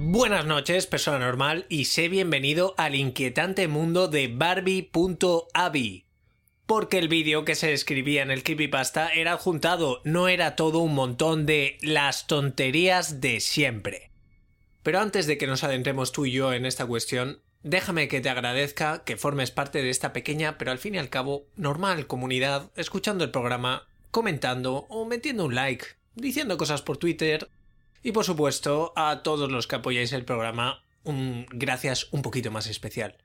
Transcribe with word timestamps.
Buenas 0.00 0.46
noches, 0.46 0.86
persona 0.86 1.18
normal, 1.18 1.66
y 1.68 1.86
sé 1.86 2.08
bienvenido 2.08 2.72
al 2.76 2.94
inquietante 2.94 3.66
mundo 3.66 4.06
de 4.06 4.28
Barbie.avi. 4.28 6.06
Porque 6.66 6.98
el 6.98 7.08
vídeo 7.08 7.44
que 7.44 7.56
se 7.56 7.72
escribía 7.72 8.22
en 8.22 8.30
el 8.30 8.44
creepypasta 8.44 9.08
era 9.08 9.32
adjuntado, 9.32 10.00
no 10.04 10.28
era 10.28 10.54
todo 10.54 10.78
un 10.78 10.94
montón 10.94 11.46
de 11.46 11.78
las 11.82 12.28
tonterías 12.28 13.20
de 13.20 13.40
siempre. 13.40 14.12
Pero 14.84 15.00
antes 15.00 15.26
de 15.26 15.36
que 15.36 15.48
nos 15.48 15.64
adentremos 15.64 16.12
tú 16.12 16.26
y 16.26 16.30
yo 16.30 16.52
en 16.52 16.64
esta 16.64 16.86
cuestión, 16.86 17.42
déjame 17.64 18.06
que 18.06 18.20
te 18.20 18.30
agradezca 18.30 19.02
que 19.02 19.16
formes 19.16 19.50
parte 19.50 19.82
de 19.82 19.90
esta 19.90 20.12
pequeña, 20.12 20.58
pero 20.58 20.70
al 20.70 20.78
fin 20.78 20.94
y 20.94 20.98
al 20.98 21.10
cabo, 21.10 21.48
normal 21.56 22.06
comunidad, 22.06 22.70
escuchando 22.76 23.24
el 23.24 23.32
programa, 23.32 23.88
comentando 24.12 24.86
o 24.90 25.06
metiendo 25.06 25.44
un 25.44 25.56
like, 25.56 25.86
diciendo 26.14 26.56
cosas 26.56 26.82
por 26.82 26.98
Twitter 26.98 27.48
y 28.02 28.12
por 28.12 28.24
supuesto, 28.24 28.92
a 28.96 29.22
todos 29.22 29.50
los 29.50 29.66
que 29.66 29.76
apoyáis 29.76 30.12
el 30.12 30.24
programa, 30.24 30.84
un 31.04 31.46
gracias 31.50 32.08
un 32.12 32.22
poquito 32.22 32.50
más 32.50 32.66
especial. 32.66 33.16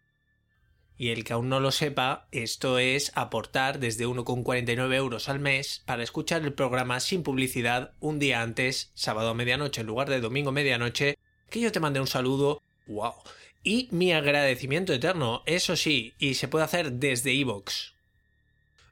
Y 0.95 1.09
el 1.09 1.23
que 1.23 1.33
aún 1.33 1.49
no 1.49 1.59
lo 1.59 1.71
sepa, 1.71 2.27
esto 2.31 2.77
es 2.77 3.11
aportar 3.15 3.79
desde 3.79 4.07
1,49 4.07 4.93
euros 4.93 5.27
al 5.27 5.39
mes 5.39 5.81
para 5.85 6.03
escuchar 6.03 6.43
el 6.43 6.53
programa 6.53 6.99
sin 6.99 7.23
publicidad 7.23 7.93
un 7.99 8.19
día 8.19 8.41
antes, 8.41 8.91
sábado 8.93 9.29
a 9.29 9.33
medianoche 9.33 9.81
en 9.81 9.87
lugar 9.87 10.09
de 10.09 10.21
domingo 10.21 10.49
a 10.49 10.53
medianoche, 10.53 11.17
que 11.49 11.59
yo 11.59 11.71
te 11.71 11.79
mande 11.79 11.99
un 11.99 12.07
saludo, 12.07 12.61
wow, 12.87 13.13
y 13.63 13.87
mi 13.91 14.11
agradecimiento 14.11 14.93
eterno, 14.93 15.41
eso 15.45 15.75
sí, 15.75 16.13
y 16.19 16.35
se 16.35 16.47
puede 16.47 16.65
hacer 16.65 16.93
desde 16.93 17.33
iVoox. 17.33 17.93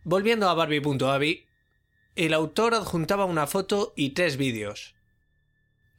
Volviendo 0.03 0.49
a 0.49 0.53
Barbie.avi, 0.53 1.45
el 2.15 2.33
autor 2.33 2.73
adjuntaba 2.73 3.25
una 3.25 3.47
foto 3.47 3.93
y 3.95 4.11
tres 4.11 4.37
vídeos. 4.37 4.95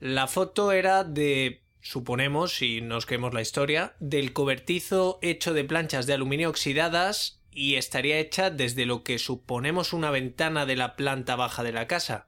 La 0.03 0.27
foto 0.27 0.73
era 0.73 1.05
de, 1.05 1.63
suponemos, 1.81 2.57
si 2.57 2.81
nos 2.81 3.07
creemos 3.07 3.35
la 3.35 3.41
historia, 3.41 3.95
del 4.01 4.33
cobertizo 4.33 5.21
hecho 5.23 5.55
de 5.55 5.63
planchas 5.63 6.09
de 6.09 6.13
aluminio 6.13 6.49
oxidadas 6.49 7.41
y 7.53 7.77
estaría 7.77 8.19
hecha 8.19 8.51
desde 8.51 8.85
lo 8.85 9.05
que 9.05 9.21
suponemos 9.21 9.93
una 9.93 10.11
ventana 10.11 10.67
de 10.67 10.75
la 10.75 10.97
planta 10.97 11.37
baja 11.37 11.63
de 11.63 11.71
la 11.71 11.87
casa. 11.87 12.27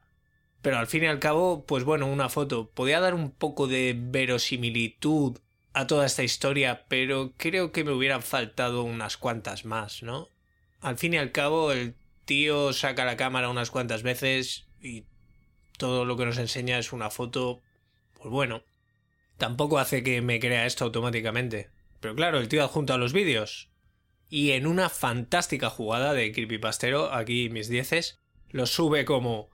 Pero 0.63 0.79
al 0.79 0.87
fin 0.87 1.03
y 1.03 1.07
al 1.07 1.19
cabo, 1.19 1.65
pues 1.67 1.83
bueno, 1.83 2.07
una 2.07 2.29
foto. 2.29 2.71
Podía 2.71 3.01
dar 3.01 3.13
un 3.13 3.33
poco 3.33 3.67
de 3.67 3.97
verosimilitud 3.99 5.39
a 5.73 5.89
toda 5.89 6.07
esta 6.07 6.23
historia, 6.23 6.85
pero 6.87 7.33
creo 7.37 7.73
que 7.73 7.83
me 7.83 7.91
hubieran 7.91 8.23
faltado 8.23 8.85
unas 8.85 9.17
cuantas 9.17 9.65
más, 9.65 10.05
¿no? 10.05 10.29
Al 10.81 10.97
fin 10.97 11.15
y 11.15 11.17
al 11.17 11.33
cabo, 11.33 11.73
el 11.73 11.97
tío 12.25 12.73
saca 12.73 13.05
la 13.05 13.17
cámara 13.17 13.49
unas 13.49 13.73
cuantas 13.73 14.05
veces 14.05 14.69
y 14.81 15.07
todo 15.77 16.05
lo 16.05 16.17
que 16.17 16.27
nos 16.27 16.39
enseña 16.39 16.79
es 16.79 16.93
una 16.93 17.11
foto, 17.11 17.61
pues 18.15 18.31
bueno, 18.31 18.63
tampoco 19.37 19.79
hace 19.79 20.03
que 20.03 20.23
me 20.23 20.41
crea 20.41 20.67
esto 20.67 20.85
automáticamente. 20.85 21.71
Pero 22.01 22.15
claro, 22.15 22.39
el 22.39 22.49
tío 22.49 22.63
adjunta 22.63 22.97
los 22.97 23.13
vídeos. 23.13 23.71
Y 24.29 24.53
en 24.53 24.67
una 24.67 24.89
fantástica 24.89 25.71
jugada 25.71 26.13
de 26.13 26.33
creepypastero, 26.33 27.13
aquí 27.13 27.49
mis 27.51 27.69
dieces, 27.69 28.21
los 28.51 28.71
sube 28.71 29.05
como 29.05 29.49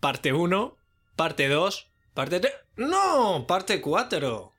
parte 0.00 0.32
1, 0.32 0.76
parte 1.16 1.48
2, 1.48 1.90
parte 2.14 2.40
3... 2.40 2.54
¡No! 2.76 3.46
Parte 3.46 3.80
4. 3.80 4.52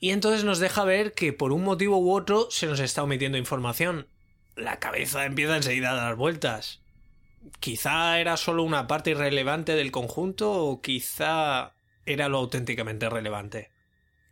Y 0.00 0.10
entonces 0.10 0.44
nos 0.44 0.58
deja 0.58 0.84
ver 0.84 1.12
que 1.12 1.32
por 1.32 1.52
un 1.52 1.64
motivo 1.64 1.98
u 1.98 2.12
otro 2.12 2.50
se 2.50 2.66
nos 2.66 2.80
está 2.80 3.02
omitiendo 3.02 3.38
información. 3.38 4.08
La 4.56 4.78
cabeza 4.78 5.24
empieza 5.24 5.56
enseguida 5.56 5.90
a 5.90 5.96
dar 5.96 6.16
vueltas 6.16 6.80
quizá 7.60 8.18
era 8.20 8.36
solo 8.36 8.62
una 8.62 8.86
parte 8.86 9.10
irrelevante 9.10 9.74
del 9.74 9.90
conjunto 9.90 10.52
o 10.52 10.80
quizá 10.80 11.74
era 12.06 12.28
lo 12.28 12.38
auténticamente 12.38 13.08
relevante. 13.08 13.70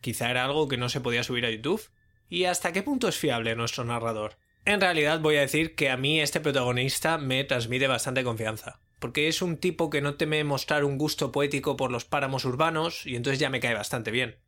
Quizá 0.00 0.30
era 0.30 0.44
algo 0.44 0.68
que 0.68 0.76
no 0.76 0.88
se 0.88 1.00
podía 1.00 1.22
subir 1.22 1.46
a 1.46 1.50
YouTube. 1.50 1.82
¿Y 2.28 2.44
hasta 2.44 2.72
qué 2.72 2.82
punto 2.82 3.08
es 3.08 3.16
fiable 3.16 3.54
nuestro 3.54 3.84
narrador? 3.84 4.36
En 4.64 4.80
realidad 4.80 5.20
voy 5.20 5.36
a 5.36 5.40
decir 5.40 5.74
que 5.74 5.90
a 5.90 5.96
mí 5.96 6.20
este 6.20 6.40
protagonista 6.40 7.18
me 7.18 7.44
transmite 7.44 7.86
bastante 7.86 8.24
confianza, 8.24 8.80
porque 8.98 9.28
es 9.28 9.42
un 9.42 9.58
tipo 9.58 9.90
que 9.90 10.00
no 10.00 10.16
teme 10.16 10.42
mostrar 10.42 10.84
un 10.84 10.98
gusto 10.98 11.30
poético 11.30 11.76
por 11.76 11.92
los 11.92 12.04
páramos 12.04 12.44
urbanos 12.44 13.06
y 13.06 13.14
entonces 13.14 13.38
ya 13.38 13.48
me 13.48 13.60
cae 13.60 13.74
bastante 13.74 14.10
bien. 14.10 14.40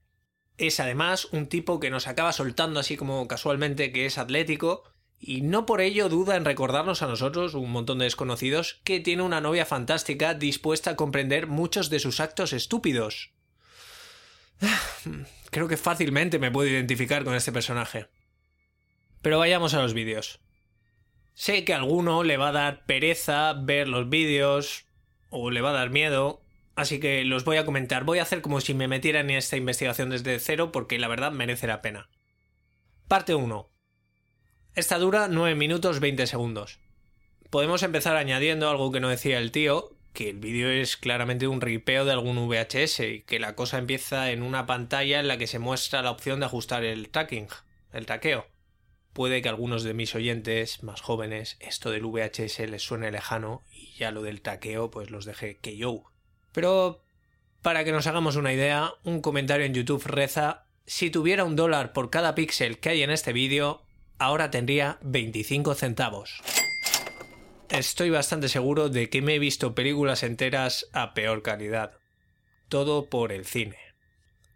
Es 0.57 0.81
además 0.81 1.27
un 1.27 1.47
tipo 1.47 1.79
que 1.79 1.91
nos 1.91 2.09
acaba 2.09 2.33
soltando 2.33 2.81
así 2.81 2.97
como 2.97 3.29
casualmente 3.29 3.93
que 3.93 4.07
es 4.07 4.19
atlético 4.19 4.83
y 5.21 5.41
no 5.41 5.67
por 5.67 5.81
ello 5.81 6.09
duda 6.09 6.37
en 6.37 6.45
recordarnos 6.45 7.03
a 7.03 7.07
nosotros, 7.07 7.55
un 7.55 7.71
montón 7.71 7.99
de 7.99 8.05
desconocidos, 8.05 8.81
que 8.85 9.01
tiene 9.01 9.23
una 9.23 9.41
novia 9.41 9.67
fantástica 9.67 10.35
dispuesta 10.35 10.91
a 10.91 10.97
comprender 10.97 11.49
muchos 11.49 11.91
de 11.91 11.99
sus 11.99 12.21
actos 12.21 12.53
estúpidos. 12.53 13.33
Creo 15.51 15.67
que 15.67 15.77
fácilmente 15.77 16.39
me 16.39 16.51
puedo 16.51 16.69
identificar 16.69 17.25
con 17.25 17.35
este 17.35 17.53
personaje. 17.53 18.09
Pero 19.21 19.39
vayamos 19.39 19.75
a 19.75 19.83
los 19.83 19.95
vídeos. 19.95 20.41
Sé 21.35 21.65
que 21.65 21.75
a 21.75 21.77
alguno 21.77 22.23
le 22.23 22.37
va 22.37 22.49
a 22.49 22.53
dar 22.53 22.85
pereza 22.85 23.53
ver 23.55 23.89
los 23.89 24.09
vídeos, 24.09 24.87
o 25.31 25.51
le 25.51 25.61
va 25.61 25.71
a 25.71 25.75
dar 25.75 25.91
miedo, 25.91 26.43
así 26.77 27.01
que 27.01 27.25
los 27.25 27.45
voy 27.45 27.57
a 27.57 27.65
comentar. 27.65 28.05
Voy 28.05 28.19
a 28.19 28.23
hacer 28.23 28.41
como 28.41 28.61
si 28.61 28.75
me 28.75 28.89
metiera 28.89 29.21
en 29.21 29.31
esta 29.31 29.57
investigación 29.57 30.11
desde 30.11 30.39
cero 30.39 30.71
porque 30.73 30.99
la 30.99 31.09
verdad 31.09 31.33
merece 31.33 31.67
la 31.67 31.83
pena. 31.83 32.09
Parte 33.09 33.35
1. 33.35 33.69
Esta 34.79 34.97
dura 35.01 35.27
9 35.27 35.57
minutos 35.57 35.99
20 35.99 36.29
segundos. 36.29 36.79
Podemos 37.51 37.83
empezar 37.83 38.17
añadiendo 38.17 38.71
algo 38.71 38.93
que 38.93 39.01
no 39.01 39.09
decía 39.09 39.39
el 39.39 39.51
tío, 39.51 39.97
que 40.13 40.31
el 40.31 40.39
vídeo 40.39 40.71
es 40.71 40.97
claramente 40.97 41.49
un 41.49 41.61
ripeo 41.61 42.05
de 42.05 42.13
algún 42.13 42.37
VHS 42.47 43.01
y 43.01 43.23
que 43.23 43.41
la 43.41 43.57
cosa 43.57 43.79
empieza 43.79 44.31
en 44.31 44.41
una 44.41 44.67
pantalla 44.67 45.19
en 45.19 45.27
la 45.27 45.37
que 45.37 45.49
se 45.49 45.59
muestra 45.59 46.03
la 46.03 46.13
opción 46.13 46.39
de 46.39 46.47
ajustar 46.47 46.85
el 46.85 47.09
tracking, 47.09 47.49
el 47.93 48.07
traqueo. 48.07 48.47
Puede 49.15 49.43
que 49.43 49.49
a 49.49 49.51
algunos 49.51 49.83
de 49.83 49.95
mis 49.95 50.15
oyentes 50.15 50.85
más 50.85 51.01
jóvenes 51.01 51.57
esto 51.59 51.91
del 51.91 52.07
VHS 52.07 52.61
les 52.71 52.83
suene 52.85 53.11
lejano 53.11 53.65
y 53.73 53.95
ya 53.99 54.13
lo 54.13 54.23
del 54.23 54.43
traqueo 54.43 54.93
pues 54.93 55.11
los 55.11 55.25
deje 55.25 55.57
que 55.57 55.77
yo. 55.77 56.05
Pero 56.53 57.03
para 57.63 57.83
que 57.83 57.91
nos 57.91 58.07
hagamos 58.07 58.37
una 58.37 58.53
idea, 58.53 58.93
un 59.03 59.23
comentario 59.23 59.67
en 59.67 59.75
YouTube 59.75 60.07
reza 60.07 60.67
si 60.87 61.11
tuviera 61.11 61.43
un 61.43 61.57
dólar 61.57 61.93
por 61.93 62.11
cada 62.11 62.37
píxel 62.37 62.79
que 62.79 62.91
hay 62.91 63.03
en 63.03 63.11
este 63.11 63.33
vídeo, 63.33 63.83
ahora 64.19 64.51
tendría 64.51 64.99
25 65.03 65.75
centavos. 65.75 66.43
Estoy 67.69 68.11
bastante 68.11 68.49
seguro 68.49 68.89
de 68.89 69.11
que 69.11 69.21
me 69.23 69.35
he 69.35 69.39
visto 69.39 69.75
películas 69.75 70.23
enteras 70.23 70.89
a 70.93 71.13
peor 71.13 71.43
calidad. 71.43 71.93
Todo 72.69 73.11
por 73.11 73.31
el 73.31 73.45
cine. 73.45 73.77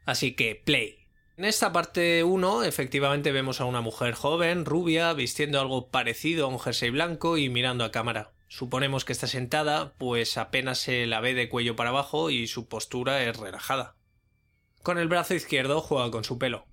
Así 0.06 0.32
que, 0.34 0.54
play. 0.54 0.98
En 1.36 1.44
esta 1.44 1.72
parte 1.72 2.24
1, 2.24 2.64
efectivamente 2.64 3.32
vemos 3.32 3.60
a 3.60 3.64
una 3.64 3.80
mujer 3.80 4.14
joven, 4.14 4.64
rubia, 4.64 5.12
vistiendo 5.12 5.60
algo 5.60 5.88
parecido 5.88 6.46
a 6.46 6.48
un 6.48 6.58
jersey 6.58 6.90
blanco 6.90 7.38
y 7.38 7.48
mirando 7.48 7.84
a 7.84 7.90
cámara. 7.90 8.32
Suponemos 8.48 9.04
que 9.04 9.12
está 9.12 9.26
sentada, 9.26 9.94
pues 9.96 10.36
apenas 10.36 10.78
se 10.78 11.06
la 11.06 11.20
ve 11.20 11.34
de 11.34 11.48
cuello 11.48 11.74
para 11.74 11.90
abajo 11.90 12.30
y 12.30 12.46
su 12.46 12.68
postura 12.68 13.22
es 13.24 13.36
relajada. 13.36 13.96
Con 14.82 14.98
el 14.98 15.08
brazo 15.08 15.34
izquierdo 15.34 15.80
juega 15.80 16.10
con 16.10 16.24
su 16.24 16.38
pelo. 16.38 16.66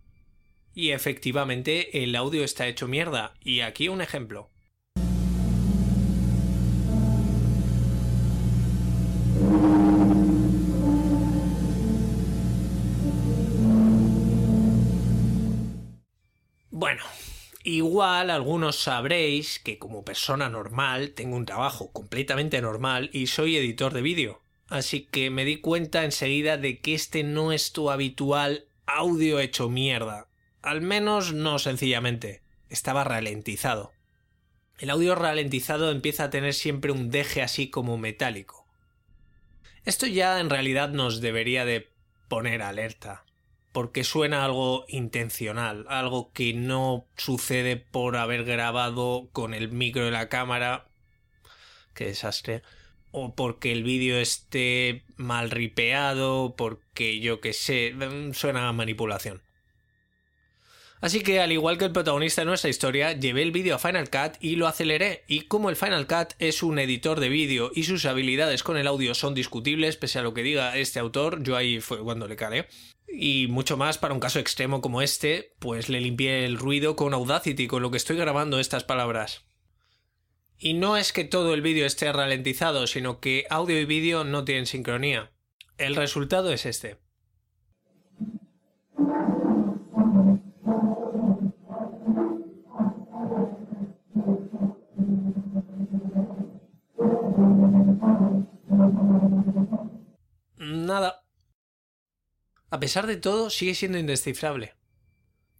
Y 0.73 0.91
efectivamente 0.91 2.03
el 2.03 2.15
audio 2.15 2.43
está 2.43 2.67
hecho 2.67 2.87
mierda. 2.87 3.33
Y 3.41 3.61
aquí 3.61 3.89
un 3.89 4.01
ejemplo. 4.01 4.49
Bueno, 16.71 17.03
igual 17.65 18.29
algunos 18.29 18.77
sabréis 18.77 19.59
que 19.59 19.77
como 19.77 20.05
persona 20.05 20.47
normal 20.47 21.11
tengo 21.11 21.35
un 21.35 21.45
trabajo 21.45 21.91
completamente 21.91 22.61
normal 22.61 23.09
y 23.11 23.27
soy 23.27 23.57
editor 23.57 23.93
de 23.93 24.01
vídeo. 24.01 24.41
Así 24.69 25.01
que 25.01 25.29
me 25.29 25.43
di 25.43 25.57
cuenta 25.57 26.05
enseguida 26.05 26.55
de 26.55 26.79
que 26.79 26.93
este 26.93 27.23
no 27.23 27.51
es 27.51 27.73
tu 27.73 27.89
habitual 27.89 28.65
audio 28.85 29.41
hecho 29.41 29.67
mierda. 29.67 30.28
Al 30.61 30.81
menos 30.81 31.33
no 31.33 31.57
sencillamente. 31.57 32.41
Estaba 32.69 33.03
ralentizado. 33.03 33.91
El 34.77 34.89
audio 34.89 35.15
ralentizado 35.15 35.91
empieza 35.91 36.25
a 36.25 36.29
tener 36.29 36.53
siempre 36.53 36.91
un 36.91 37.11
deje 37.11 37.41
así 37.41 37.69
como 37.69 37.97
metálico. 37.97 38.65
Esto 39.85 40.05
ya 40.05 40.39
en 40.39 40.49
realidad 40.49 40.89
nos 40.89 41.21
debería 41.21 41.65
de 41.65 41.89
poner 42.27 42.61
alerta, 42.61 43.25
porque 43.71 44.03
suena 44.03 44.45
algo 44.45 44.85
intencional, 44.87 45.85
algo 45.89 46.31
que 46.31 46.53
no 46.53 47.07
sucede 47.17 47.75
por 47.77 48.17
haber 48.17 48.43
grabado 48.43 49.29
con 49.31 49.53
el 49.53 49.69
micro 49.69 50.05
de 50.05 50.11
la 50.11 50.29
cámara. 50.29 50.87
Qué 51.93 52.05
desastre. 52.05 52.61
O 53.11 53.33
porque 53.33 53.71
el 53.71 53.83
vídeo 53.83 54.17
esté 54.19 55.03
mal 55.15 55.49
ripeado, 55.49 56.55
porque 56.55 57.19
yo 57.19 57.41
que 57.41 57.53
sé, 57.53 57.95
suena 58.33 58.69
a 58.69 58.73
manipulación. 58.73 59.41
Así 61.01 61.21
que, 61.21 61.39
al 61.39 61.51
igual 61.51 61.77
que 61.77 61.85
el 61.85 61.93
protagonista 61.93 62.41
de 62.41 62.47
nuestra 62.47 62.69
historia, 62.69 63.13
llevé 63.13 63.41
el 63.41 63.51
vídeo 63.51 63.75
a 63.75 63.79
Final 63.79 64.09
Cut 64.09 64.33
y 64.41 64.57
lo 64.57 64.67
aceleré. 64.67 65.23
Y 65.27 65.41
como 65.41 65.69
el 65.69 65.77
Final 65.77 66.07
Cut 66.07 66.33
es 66.39 66.61
un 66.61 66.77
editor 66.77 67.21
de 67.21 67.29
vídeo 67.29 67.71
y 67.73 67.83
sus 67.83 68.05
habilidades 68.05 68.63
con 68.63 68.77
el 68.77 68.87
audio 68.87 69.13
son 69.15 69.33
discutibles, 69.33 69.95
pese 69.95 70.19
a 70.19 70.23
lo 70.23 70.33
que 70.33 70.43
diga 70.43 70.75
este 70.77 70.99
autor, 70.99 71.41
yo 71.41 71.55
ahí 71.55 71.79
fue 71.79 71.99
cuando 72.03 72.27
le 72.27 72.35
calé. 72.35 72.67
Y 73.07 73.47
mucho 73.47 73.77
más 73.77 73.97
para 73.97 74.13
un 74.13 74.19
caso 74.19 74.39
extremo 74.39 74.81
como 74.81 75.01
este, 75.01 75.55
pues 75.59 75.87
le 75.87 76.01
limpié 76.01 76.45
el 76.45 76.57
ruido 76.57 76.97
con 76.97 77.13
Audacity, 77.13 77.67
con 77.67 77.81
lo 77.81 77.91
que 77.91 77.97
estoy 77.97 78.17
grabando 78.17 78.59
estas 78.59 78.83
palabras. 78.83 79.45
Y 80.57 80.73
no 80.73 80.97
es 80.97 81.13
que 81.13 81.23
todo 81.23 81.53
el 81.53 81.61
vídeo 81.61 81.85
esté 81.85 82.11
ralentizado, 82.11 82.85
sino 82.87 83.21
que 83.21 83.45
audio 83.49 83.79
y 83.79 83.85
vídeo 83.85 84.25
no 84.25 84.43
tienen 84.43 84.65
sincronía. 84.65 85.31
El 85.77 85.95
resultado 85.95 86.51
es 86.51 86.65
este. 86.65 86.97
Nada. 100.69 101.25
A 102.69 102.79
pesar 102.79 103.07
de 103.07 103.17
todo, 103.17 103.49
sigue 103.49 103.73
siendo 103.73 103.97
indescifrable. 103.97 104.75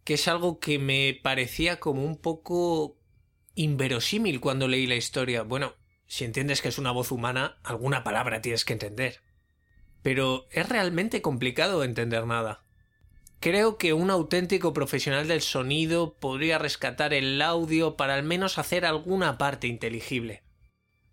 Que 0.04 0.14
es 0.14 0.28
algo 0.28 0.60
que 0.60 0.78
me 0.78 1.18
parecía 1.20 1.80
como 1.80 2.04
un 2.04 2.16
poco 2.16 2.96
inverosímil 3.56 4.40
cuando 4.40 4.68
leí 4.68 4.86
la 4.86 4.94
historia. 4.94 5.42
Bueno, 5.42 5.74
si 6.06 6.24
entiendes 6.24 6.62
que 6.62 6.68
es 6.68 6.78
una 6.78 6.92
voz 6.92 7.10
humana, 7.10 7.58
alguna 7.64 8.04
palabra 8.04 8.40
tienes 8.40 8.64
que 8.64 8.72
entender. 8.72 9.20
Pero 10.02 10.46
es 10.52 10.68
realmente 10.68 11.22
complicado 11.22 11.82
entender 11.82 12.24
nada. 12.26 12.64
Creo 13.40 13.78
que 13.78 13.92
un 13.92 14.10
auténtico 14.10 14.72
profesional 14.72 15.26
del 15.26 15.40
sonido 15.40 16.14
podría 16.20 16.58
rescatar 16.58 17.14
el 17.14 17.42
audio 17.42 17.96
para 17.96 18.14
al 18.14 18.22
menos 18.22 18.58
hacer 18.58 18.86
alguna 18.86 19.38
parte 19.38 19.66
inteligible. 19.66 20.44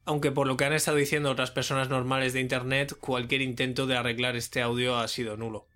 Aunque 0.08 0.32
por 0.32 0.48
lo 0.48 0.56
que 0.56 0.64
han 0.64 0.72
estado 0.72 0.96
diciendo 0.96 1.30
otras 1.30 1.52
personas 1.52 1.90
normales 1.90 2.32
de 2.32 2.40
Internet, 2.40 2.96
cualquier 2.98 3.42
intento 3.42 3.88
de 3.88 3.98
arreglar 3.98 4.38
este 4.38 4.62
audio 4.62 4.96
ha 4.96 5.08
sido 5.10 5.36
nulo. 5.36 5.68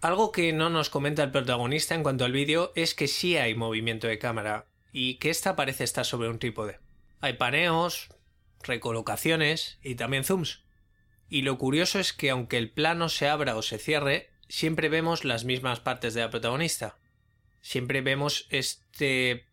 Algo 0.00 0.32
que 0.32 0.52
no 0.52 0.68
nos 0.68 0.90
comenta 0.90 1.22
el 1.22 1.30
protagonista 1.30 1.94
en 1.94 2.02
cuanto 2.02 2.24
al 2.24 2.32
vídeo 2.32 2.72
es 2.74 2.96
que 2.96 3.06
sí 3.06 3.36
hay 3.36 3.54
movimiento 3.54 4.08
de 4.08 4.18
cámara, 4.18 4.66
y 4.90 5.14
que 5.18 5.30
esta 5.30 5.54
parece 5.54 5.84
estar 5.84 6.04
sobre 6.04 6.28
un 6.28 6.40
trípode. 6.40 6.80
Hay 7.20 7.34
paneos, 7.34 8.08
recolocaciones 8.64 9.78
y 9.80 9.94
también 9.94 10.24
zooms. 10.24 10.64
Y 11.28 11.42
lo 11.42 11.56
curioso 11.56 12.00
es 12.00 12.12
que 12.12 12.30
aunque 12.30 12.58
el 12.58 12.68
plano 12.68 13.08
se 13.08 13.28
abra 13.28 13.54
o 13.54 13.62
se 13.62 13.78
cierre, 13.78 14.30
siempre 14.48 14.88
vemos 14.88 15.24
las 15.24 15.44
mismas 15.44 15.78
partes 15.78 16.14
de 16.14 16.22
la 16.22 16.30
protagonista. 16.30 16.98
Siempre 17.60 18.00
vemos 18.00 18.48
este, 18.50 19.46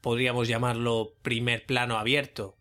podríamos 0.00 0.46
llamarlo, 0.46 1.16
primer 1.22 1.66
plano 1.66 1.98
abierto, 1.98 2.57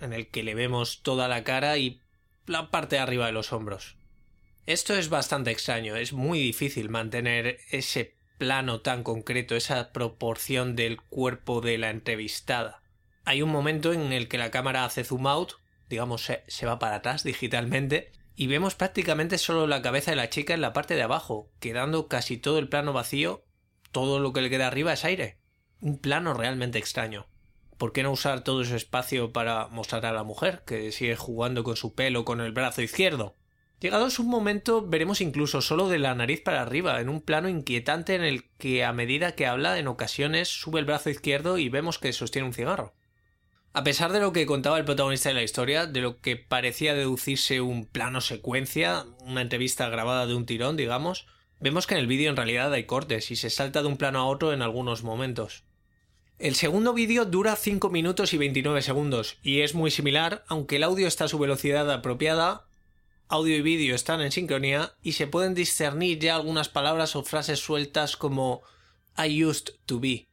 en 0.00 0.12
el 0.12 0.28
que 0.28 0.42
le 0.42 0.54
vemos 0.54 1.02
toda 1.02 1.28
la 1.28 1.44
cara 1.44 1.78
y 1.78 2.00
la 2.46 2.70
parte 2.70 2.96
de 2.96 3.02
arriba 3.02 3.26
de 3.26 3.32
los 3.32 3.52
hombros. 3.52 3.96
Esto 4.66 4.94
es 4.94 5.08
bastante 5.08 5.50
extraño, 5.50 5.96
es 5.96 6.12
muy 6.12 6.38
difícil 6.38 6.88
mantener 6.90 7.58
ese 7.70 8.14
plano 8.38 8.80
tan 8.80 9.02
concreto, 9.02 9.56
esa 9.56 9.92
proporción 9.92 10.76
del 10.76 11.00
cuerpo 11.00 11.60
de 11.60 11.76
la 11.78 11.90
entrevistada. 11.90 12.82
Hay 13.24 13.42
un 13.42 13.50
momento 13.50 13.92
en 13.92 14.12
el 14.12 14.28
que 14.28 14.38
la 14.38 14.50
cámara 14.50 14.84
hace 14.84 15.04
zoom 15.04 15.26
out, 15.26 15.52
digamos 15.88 16.24
se, 16.24 16.66
va 16.66 16.78
para 16.78 16.96
atrás 16.96 17.22
digitalmente, 17.22 18.12
y 18.36 18.46
vemos 18.46 18.74
prácticamente 18.74 19.38
solo 19.38 19.66
la 19.66 19.82
cabeza 19.82 20.12
de 20.12 20.16
la 20.16 20.30
chica 20.30 20.54
en 20.54 20.62
la 20.62 20.72
parte 20.72 20.94
de 20.94 21.02
abajo, 21.02 21.50
quedando 21.60 22.08
casi 22.08 22.38
todo 22.38 22.58
el 22.58 22.68
plano 22.68 22.92
vacío, 22.92 23.44
todo 23.92 24.20
lo 24.20 24.32
que 24.32 24.40
le 24.40 24.50
queda 24.50 24.68
arriba 24.68 24.92
es 24.92 25.04
aire. 25.04 25.38
Un 25.80 25.98
plano 25.98 26.32
realmente 26.32 26.78
extraño. 26.78 27.26
¿Por 27.80 27.94
qué 27.94 28.02
no 28.02 28.12
usar 28.12 28.44
todo 28.44 28.60
ese 28.60 28.76
espacio 28.76 29.32
para 29.32 29.68
mostrar 29.68 30.04
a 30.04 30.12
la 30.12 30.22
mujer, 30.22 30.64
que 30.66 30.92
sigue 30.92 31.16
jugando 31.16 31.64
con 31.64 31.76
su 31.76 31.94
pelo 31.94 32.26
con 32.26 32.42
el 32.42 32.52
brazo 32.52 32.82
izquierdo? 32.82 33.36
Llegados 33.80 34.18
un 34.18 34.28
momento 34.28 34.86
veremos 34.86 35.22
incluso 35.22 35.62
solo 35.62 35.88
de 35.88 35.98
la 35.98 36.14
nariz 36.14 36.42
para 36.42 36.60
arriba, 36.60 37.00
en 37.00 37.08
un 37.08 37.22
plano 37.22 37.48
inquietante 37.48 38.14
en 38.14 38.22
el 38.22 38.44
que 38.58 38.84
a 38.84 38.92
medida 38.92 39.34
que 39.34 39.46
habla 39.46 39.78
en 39.78 39.88
ocasiones 39.88 40.48
sube 40.48 40.78
el 40.78 40.84
brazo 40.84 41.08
izquierdo 41.08 41.56
y 41.56 41.70
vemos 41.70 41.98
que 41.98 42.12
sostiene 42.12 42.48
un 42.48 42.52
cigarro. 42.52 42.92
A 43.72 43.82
pesar 43.82 44.12
de 44.12 44.20
lo 44.20 44.34
que 44.34 44.44
contaba 44.44 44.76
el 44.76 44.84
protagonista 44.84 45.30
de 45.30 45.36
la 45.36 45.42
historia, 45.42 45.86
de 45.86 46.02
lo 46.02 46.20
que 46.20 46.36
parecía 46.36 46.92
deducirse 46.92 47.62
un 47.62 47.86
plano 47.86 48.20
secuencia, 48.20 49.06
una 49.20 49.40
entrevista 49.40 49.88
grabada 49.88 50.26
de 50.26 50.34
un 50.34 50.44
tirón, 50.44 50.76
digamos, 50.76 51.28
vemos 51.60 51.86
que 51.86 51.94
en 51.94 52.00
el 52.00 52.06
vídeo 52.06 52.28
en 52.28 52.36
realidad 52.36 52.74
hay 52.74 52.84
cortes 52.84 53.30
y 53.30 53.36
se 53.36 53.48
salta 53.48 53.80
de 53.80 53.88
un 53.88 53.96
plano 53.96 54.18
a 54.18 54.26
otro 54.26 54.52
en 54.52 54.60
algunos 54.60 55.02
momentos. 55.02 55.64
El 56.40 56.54
segundo 56.54 56.94
vídeo 56.94 57.26
dura 57.26 57.54
5 57.54 57.90
minutos 57.90 58.32
y 58.32 58.38
29 58.38 58.80
segundos 58.80 59.36
y 59.42 59.60
es 59.60 59.74
muy 59.74 59.90
similar, 59.90 60.42
aunque 60.48 60.76
el 60.76 60.84
audio 60.84 61.06
está 61.06 61.26
a 61.26 61.28
su 61.28 61.38
velocidad 61.38 61.92
apropiada, 61.92 62.64
audio 63.28 63.54
y 63.56 63.60
vídeo 63.60 63.94
están 63.94 64.22
en 64.22 64.32
sincronía 64.32 64.94
y 65.02 65.12
se 65.12 65.26
pueden 65.26 65.52
discernir 65.52 66.18
ya 66.18 66.36
algunas 66.36 66.70
palabras 66.70 67.14
o 67.14 67.24
frases 67.24 67.60
sueltas 67.60 68.16
como 68.16 68.62
I 69.18 69.44
used 69.44 69.74
to 69.84 70.00
be. 70.00 70.28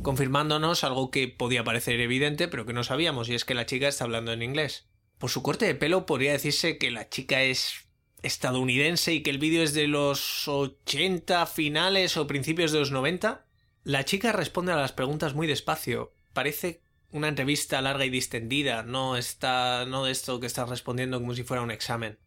confirmándonos 0.00 0.84
algo 0.84 1.10
que 1.10 1.28
podía 1.28 1.64
parecer 1.64 2.00
evidente 2.00 2.48
pero 2.48 2.64
que 2.64 2.72
no 2.72 2.82
sabíamos 2.82 3.28
y 3.28 3.34
es 3.34 3.44
que 3.44 3.52
la 3.52 3.66
chica 3.66 3.88
está 3.88 4.04
hablando 4.04 4.32
en 4.32 4.42
inglés. 4.42 4.89
Por 5.20 5.28
su 5.28 5.42
corte 5.42 5.66
de 5.66 5.74
pelo 5.74 6.06
podría 6.06 6.32
decirse 6.32 6.78
que 6.78 6.90
la 6.90 7.10
chica 7.10 7.42
es 7.42 7.86
estadounidense 8.22 9.12
y 9.12 9.22
que 9.22 9.28
el 9.28 9.36
vídeo 9.36 9.62
es 9.62 9.74
de 9.74 9.86
los 9.86 10.48
80 10.48 11.44
finales 11.44 12.16
o 12.16 12.26
principios 12.26 12.72
de 12.72 12.78
los 12.78 12.90
90. 12.90 13.44
La 13.84 14.06
chica 14.06 14.32
responde 14.32 14.72
a 14.72 14.76
las 14.76 14.92
preguntas 14.92 15.34
muy 15.34 15.46
despacio. 15.46 16.14
Parece 16.32 16.80
una 17.12 17.28
entrevista 17.28 17.82
larga 17.82 18.06
y 18.06 18.08
distendida, 18.08 18.82
no 18.82 19.18
está 19.18 19.84
no 19.84 20.06
de 20.06 20.12
esto 20.12 20.40
que 20.40 20.46
está 20.46 20.64
respondiendo 20.64 21.20
como 21.20 21.34
si 21.34 21.42
fuera 21.42 21.62
un 21.62 21.70
examen. 21.70 22.18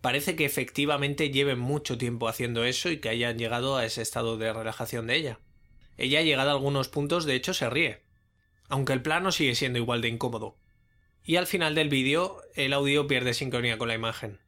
Parece 0.00 0.36
que 0.36 0.44
efectivamente 0.44 1.32
lleven 1.32 1.58
mucho 1.58 1.98
tiempo 1.98 2.28
haciendo 2.28 2.62
eso 2.62 2.90
y 2.90 2.98
que 2.98 3.08
hayan 3.08 3.38
llegado 3.38 3.76
a 3.76 3.84
ese 3.84 4.02
estado 4.02 4.36
de 4.36 4.52
relajación 4.52 5.08
de 5.08 5.16
ella. 5.16 5.40
Ella, 5.96 6.22
llegada 6.22 6.52
a 6.52 6.54
algunos 6.54 6.86
puntos, 6.86 7.24
de 7.24 7.34
hecho, 7.34 7.54
se 7.54 7.68
ríe, 7.68 8.02
aunque 8.68 8.92
el 8.92 9.02
plano 9.02 9.32
sigue 9.32 9.56
siendo 9.56 9.80
igual 9.80 10.00
de 10.00 10.10
incómodo. 10.10 10.58
Y 11.26 11.36
al 11.36 11.48
final 11.48 11.74
del 11.74 11.88
vídeo, 11.88 12.40
el 12.54 12.72
audio 12.72 13.08
pierde 13.08 13.34
sincronía 13.34 13.78
con 13.78 13.88
la 13.88 13.94
imagen. 13.94 14.38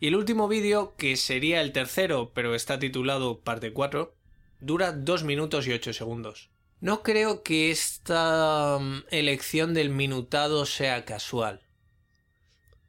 Y 0.00 0.06
el 0.06 0.16
último 0.16 0.48
vídeo, 0.48 0.96
que 0.96 1.16
sería 1.16 1.60
el 1.60 1.72
tercero, 1.72 2.32
pero 2.34 2.54
está 2.54 2.78
titulado 2.78 3.40
parte 3.40 3.74
4, 3.74 4.16
dura 4.58 4.92
2 4.92 5.24
minutos 5.24 5.66
y 5.66 5.72
8 5.72 5.92
segundos. 5.92 6.48
No 6.80 7.02
creo 7.02 7.42
que 7.42 7.70
esta 7.70 8.78
mm, 8.80 9.04
elección 9.10 9.74
del 9.74 9.90
minutado 9.90 10.64
sea 10.64 11.04
casual. 11.04 11.60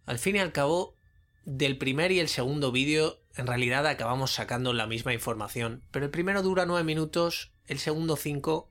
Al 0.05 0.19
fin 0.19 0.37
y 0.37 0.39
al 0.39 0.53
cabo, 0.53 0.95
del 1.43 1.77
primer 1.77 2.13
y 2.13 2.21
el 2.21 2.29
segundo 2.29 2.71
vídeo 2.71 3.19
en 3.35 3.47
realidad 3.47 3.85
acabamos 3.87 4.31
sacando 4.31 4.71
la 4.71 4.87
misma 4.87 5.13
información, 5.13 5.83
pero 5.91 6.05
el 6.05 6.11
primero 6.11 6.43
dura 6.43 6.65
9 6.65 6.85
minutos 6.85 7.51
el 7.67 7.79
segundo 7.79 8.15
5 8.15 8.69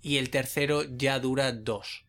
y 0.00 0.16
el 0.16 0.30
tercero 0.30 0.84
ya 0.84 1.20
dura 1.20 1.52
2. 1.52 2.07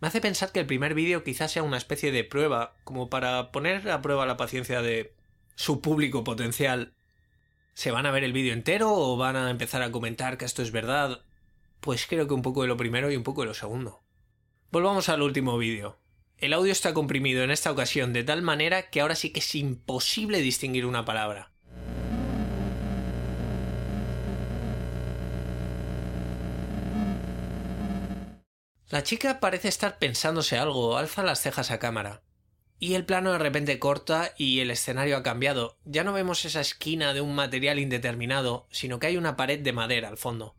Me 0.00 0.08
hace 0.08 0.22
pensar 0.22 0.50
que 0.50 0.60
el 0.60 0.66
primer 0.66 0.94
vídeo 0.94 1.22
quizás 1.24 1.52
sea 1.52 1.62
una 1.62 1.76
especie 1.76 2.10
de 2.10 2.24
prueba, 2.24 2.74
como 2.84 3.10
para 3.10 3.52
poner 3.52 3.90
a 3.90 4.00
prueba 4.00 4.24
la 4.24 4.38
paciencia 4.38 4.80
de 4.80 5.14
su 5.56 5.82
público 5.82 6.24
potencial. 6.24 6.94
¿Se 7.74 7.90
van 7.90 8.06
a 8.06 8.10
ver 8.10 8.24
el 8.24 8.32
vídeo 8.32 8.54
entero 8.54 8.92
o 8.92 9.18
van 9.18 9.36
a 9.36 9.50
empezar 9.50 9.82
a 9.82 9.90
comentar 9.90 10.38
que 10.38 10.46
esto 10.46 10.62
es 10.62 10.72
verdad? 10.72 11.22
Pues 11.80 12.06
creo 12.06 12.26
que 12.26 12.34
un 12.34 12.42
poco 12.42 12.62
de 12.62 12.68
lo 12.68 12.78
primero 12.78 13.10
y 13.10 13.16
un 13.16 13.22
poco 13.24 13.42
de 13.42 13.48
lo 13.48 13.54
segundo. 13.54 14.02
Volvamos 14.70 15.10
al 15.10 15.20
último 15.20 15.58
vídeo. 15.58 15.98
El 16.38 16.54
audio 16.54 16.72
está 16.72 16.94
comprimido 16.94 17.42
en 17.42 17.50
esta 17.50 17.70
ocasión 17.70 18.14
de 18.14 18.24
tal 18.24 18.40
manera 18.40 18.88
que 18.88 19.02
ahora 19.02 19.14
sí 19.14 19.30
que 19.30 19.40
es 19.40 19.54
imposible 19.54 20.40
distinguir 20.40 20.86
una 20.86 21.04
palabra. 21.04 21.49
La 28.90 29.04
chica 29.04 29.38
parece 29.38 29.68
estar 29.68 30.00
pensándose 30.00 30.58
algo, 30.58 30.98
alza 30.98 31.22
las 31.22 31.40
cejas 31.40 31.70
a 31.70 31.78
cámara. 31.78 32.22
Y 32.80 32.94
el 32.94 33.04
plano 33.04 33.30
de 33.30 33.38
repente 33.38 33.78
corta 33.78 34.34
y 34.36 34.58
el 34.58 34.72
escenario 34.72 35.16
ha 35.16 35.22
cambiado. 35.22 35.78
Ya 35.84 36.02
no 36.02 36.12
vemos 36.12 36.44
esa 36.44 36.60
esquina 36.60 37.14
de 37.14 37.20
un 37.20 37.36
material 37.36 37.78
indeterminado, 37.78 38.66
sino 38.72 38.98
que 38.98 39.06
hay 39.06 39.16
una 39.16 39.36
pared 39.36 39.60
de 39.60 39.72
madera 39.72 40.08
al 40.08 40.16
fondo. 40.16 40.56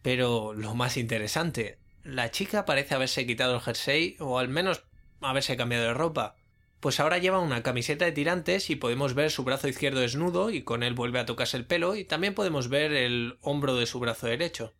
Pero 0.00 0.54
lo 0.54 0.76
más 0.76 0.96
interesante, 0.96 1.80
la 2.04 2.30
chica 2.30 2.64
parece 2.64 2.94
haberse 2.94 3.26
quitado 3.26 3.56
el 3.56 3.62
jersey 3.62 4.16
o 4.20 4.38
al 4.38 4.48
menos 4.48 4.84
haberse 5.20 5.56
cambiado 5.56 5.86
de 5.86 5.94
ropa. 5.94 6.36
Pues 6.78 7.00
ahora 7.00 7.18
lleva 7.18 7.40
una 7.40 7.64
camiseta 7.64 8.04
de 8.04 8.12
tirantes 8.12 8.70
y 8.70 8.76
podemos 8.76 9.14
ver 9.14 9.32
su 9.32 9.42
brazo 9.42 9.66
izquierdo 9.66 9.98
desnudo 9.98 10.50
y 10.50 10.62
con 10.62 10.84
él 10.84 10.94
vuelve 10.94 11.18
a 11.18 11.26
tocarse 11.26 11.56
el 11.56 11.66
pelo 11.66 11.96
y 11.96 12.04
también 12.04 12.34
podemos 12.34 12.68
ver 12.68 12.92
el 12.92 13.38
hombro 13.40 13.74
de 13.74 13.86
su 13.86 13.98
brazo 13.98 14.28
derecho. 14.28 14.72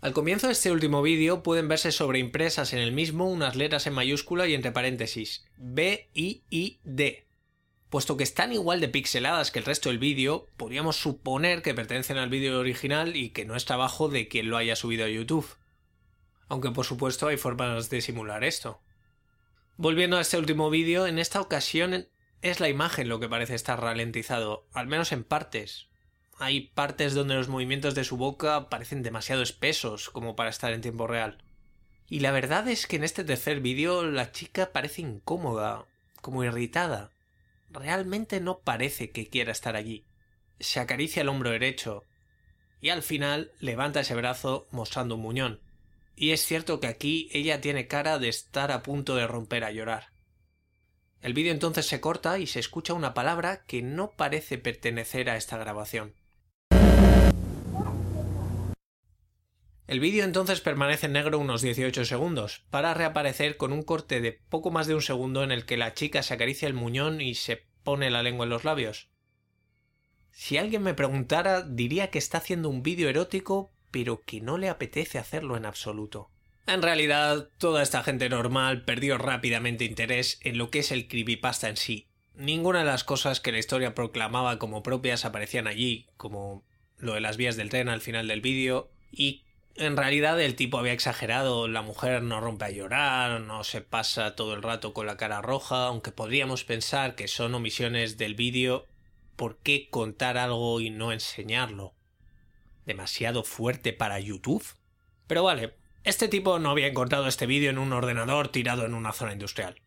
Al 0.00 0.14
comienzo 0.14 0.46
de 0.46 0.54
este 0.54 0.72
último 0.72 1.02
vídeo 1.02 1.42
pueden 1.42 1.68
verse 1.68 1.92
sobreimpresas 1.92 2.72
en 2.72 2.78
el 2.78 2.90
mismo 2.90 3.28
unas 3.28 3.54
letras 3.54 3.86
en 3.86 3.92
mayúscula 3.92 4.46
y 4.46 4.54
entre 4.54 4.72
paréntesis 4.72 5.44
B, 5.58 6.08
I, 6.14 6.42
I, 6.48 6.80
D. 6.84 7.26
Puesto 7.90 8.16
que 8.16 8.24
están 8.24 8.54
igual 8.54 8.80
de 8.80 8.88
pixeladas 8.88 9.50
que 9.50 9.58
el 9.58 9.66
resto 9.66 9.90
del 9.90 9.98
vídeo, 9.98 10.46
podríamos 10.56 10.96
suponer 10.96 11.60
que 11.60 11.74
pertenecen 11.74 12.16
al 12.16 12.30
vídeo 12.30 12.58
original 12.58 13.14
y 13.14 13.30
que 13.30 13.44
no 13.44 13.56
es 13.56 13.66
trabajo 13.66 14.08
de 14.08 14.28
quien 14.28 14.48
lo 14.48 14.56
haya 14.56 14.74
subido 14.74 15.04
a 15.04 15.08
YouTube. 15.08 15.56
Aunque 16.48 16.70
por 16.70 16.86
supuesto 16.86 17.26
hay 17.26 17.36
formas 17.36 17.90
de 17.90 18.00
simular 18.00 18.42
esto. 18.42 18.80
Volviendo 19.76 20.16
a 20.16 20.22
este 20.22 20.38
último 20.38 20.70
vídeo, 20.70 21.06
en 21.06 21.18
esta 21.18 21.42
ocasión 21.42 22.08
es 22.40 22.58
la 22.58 22.70
imagen 22.70 23.10
lo 23.10 23.20
que 23.20 23.28
parece 23.28 23.54
estar 23.54 23.78
ralentizado, 23.78 24.66
al 24.72 24.86
menos 24.86 25.12
en 25.12 25.24
partes, 25.24 25.89
hay 26.40 26.62
partes 26.62 27.12
donde 27.12 27.34
los 27.34 27.48
movimientos 27.48 27.94
de 27.94 28.02
su 28.02 28.16
boca 28.16 28.70
parecen 28.70 29.02
demasiado 29.02 29.42
espesos 29.42 30.08
como 30.08 30.36
para 30.36 30.48
estar 30.48 30.72
en 30.72 30.80
tiempo 30.80 31.06
real. 31.06 31.44
Y 32.08 32.20
la 32.20 32.32
verdad 32.32 32.66
es 32.66 32.86
que 32.86 32.96
en 32.96 33.04
este 33.04 33.24
tercer 33.24 33.60
vídeo 33.60 34.04
la 34.04 34.32
chica 34.32 34.72
parece 34.72 35.02
incómoda, 35.02 35.84
como 36.22 36.42
irritada. 36.42 37.12
Realmente 37.68 38.40
no 38.40 38.60
parece 38.60 39.10
que 39.10 39.28
quiera 39.28 39.52
estar 39.52 39.76
allí. 39.76 40.06
Se 40.58 40.80
acaricia 40.80 41.20
el 41.20 41.28
hombro 41.28 41.50
derecho 41.50 42.06
y 42.80 42.88
al 42.88 43.02
final 43.02 43.52
levanta 43.60 44.00
ese 44.00 44.14
brazo 44.14 44.66
mostrando 44.70 45.16
un 45.16 45.22
muñón. 45.22 45.60
Y 46.16 46.30
es 46.30 46.42
cierto 46.42 46.80
que 46.80 46.86
aquí 46.86 47.28
ella 47.32 47.60
tiene 47.60 47.86
cara 47.86 48.18
de 48.18 48.30
estar 48.30 48.72
a 48.72 48.82
punto 48.82 49.14
de 49.14 49.26
romper 49.26 49.62
a 49.62 49.72
llorar. 49.72 50.08
El 51.20 51.34
vídeo 51.34 51.52
entonces 51.52 51.86
se 51.86 52.00
corta 52.00 52.38
y 52.38 52.46
se 52.46 52.60
escucha 52.60 52.94
una 52.94 53.12
palabra 53.12 53.62
que 53.66 53.82
no 53.82 54.12
parece 54.12 54.56
pertenecer 54.56 55.28
a 55.28 55.36
esta 55.36 55.58
grabación. 55.58 56.14
El 59.90 59.98
vídeo 59.98 60.22
entonces 60.22 60.60
permanece 60.60 61.06
en 61.06 61.14
negro 61.14 61.40
unos 61.40 61.62
18 61.62 62.04
segundos, 62.04 62.62
para 62.70 62.94
reaparecer 62.94 63.56
con 63.56 63.72
un 63.72 63.82
corte 63.82 64.20
de 64.20 64.30
poco 64.30 64.70
más 64.70 64.86
de 64.86 64.94
un 64.94 65.02
segundo 65.02 65.42
en 65.42 65.50
el 65.50 65.66
que 65.66 65.76
la 65.76 65.94
chica 65.94 66.22
se 66.22 66.32
acaricia 66.32 66.68
el 66.68 66.74
muñón 66.74 67.20
y 67.20 67.34
se 67.34 67.64
pone 67.82 68.08
la 68.08 68.22
lengua 68.22 68.44
en 68.44 68.50
los 68.50 68.62
labios. 68.62 69.08
Si 70.30 70.58
alguien 70.58 70.84
me 70.84 70.94
preguntara, 70.94 71.62
diría 71.62 72.08
que 72.10 72.18
está 72.18 72.38
haciendo 72.38 72.68
un 72.68 72.84
vídeo 72.84 73.08
erótico, 73.08 73.72
pero 73.90 74.22
que 74.24 74.40
no 74.40 74.58
le 74.58 74.68
apetece 74.68 75.18
hacerlo 75.18 75.56
en 75.56 75.66
absoluto. 75.66 76.30
En 76.68 76.82
realidad, 76.82 77.48
toda 77.58 77.82
esta 77.82 78.04
gente 78.04 78.28
normal 78.28 78.84
perdió 78.84 79.18
rápidamente 79.18 79.84
interés 79.84 80.38
en 80.44 80.56
lo 80.56 80.70
que 80.70 80.78
es 80.78 80.92
el 80.92 81.08
creepypasta 81.08 81.68
en 81.68 81.76
sí. 81.76 82.06
Ninguna 82.36 82.78
de 82.78 82.84
las 82.84 83.02
cosas 83.02 83.40
que 83.40 83.50
la 83.50 83.58
historia 83.58 83.96
proclamaba 83.96 84.60
como 84.60 84.84
propias 84.84 85.24
aparecían 85.24 85.66
allí, 85.66 86.06
como 86.16 86.64
lo 86.96 87.14
de 87.14 87.20
las 87.20 87.36
vías 87.36 87.56
del 87.56 87.70
tren 87.70 87.88
al 87.88 88.02
final 88.02 88.28
del 88.28 88.40
vídeo, 88.40 88.92
y 89.10 89.42
en 89.76 89.96
realidad 89.96 90.40
el 90.40 90.56
tipo 90.56 90.78
había 90.78 90.92
exagerado, 90.92 91.68
la 91.68 91.82
mujer 91.82 92.22
no 92.22 92.40
rompe 92.40 92.66
a 92.66 92.70
llorar, 92.70 93.40
no 93.40 93.64
se 93.64 93.80
pasa 93.80 94.34
todo 94.36 94.54
el 94.54 94.62
rato 94.62 94.92
con 94.92 95.06
la 95.06 95.16
cara 95.16 95.40
roja, 95.42 95.86
aunque 95.86 96.12
podríamos 96.12 96.64
pensar 96.64 97.14
que 97.14 97.28
son 97.28 97.54
omisiones 97.54 98.18
del 98.18 98.34
vídeo, 98.34 98.86
¿por 99.36 99.58
qué 99.58 99.88
contar 99.90 100.36
algo 100.36 100.80
y 100.80 100.90
no 100.90 101.12
enseñarlo? 101.12 101.94
¿Demasiado 102.84 103.44
fuerte 103.44 103.92
para 103.92 104.20
YouTube? 104.20 104.64
Pero 105.26 105.44
vale, 105.44 105.74
este 106.02 106.28
tipo 106.28 106.58
no 106.58 106.70
había 106.70 106.88
encontrado 106.88 107.26
este 107.26 107.46
vídeo 107.46 107.70
en 107.70 107.78
un 107.78 107.92
ordenador 107.92 108.48
tirado 108.48 108.84
en 108.84 108.94
una 108.94 109.12
zona 109.12 109.32
industrial. 109.32 109.80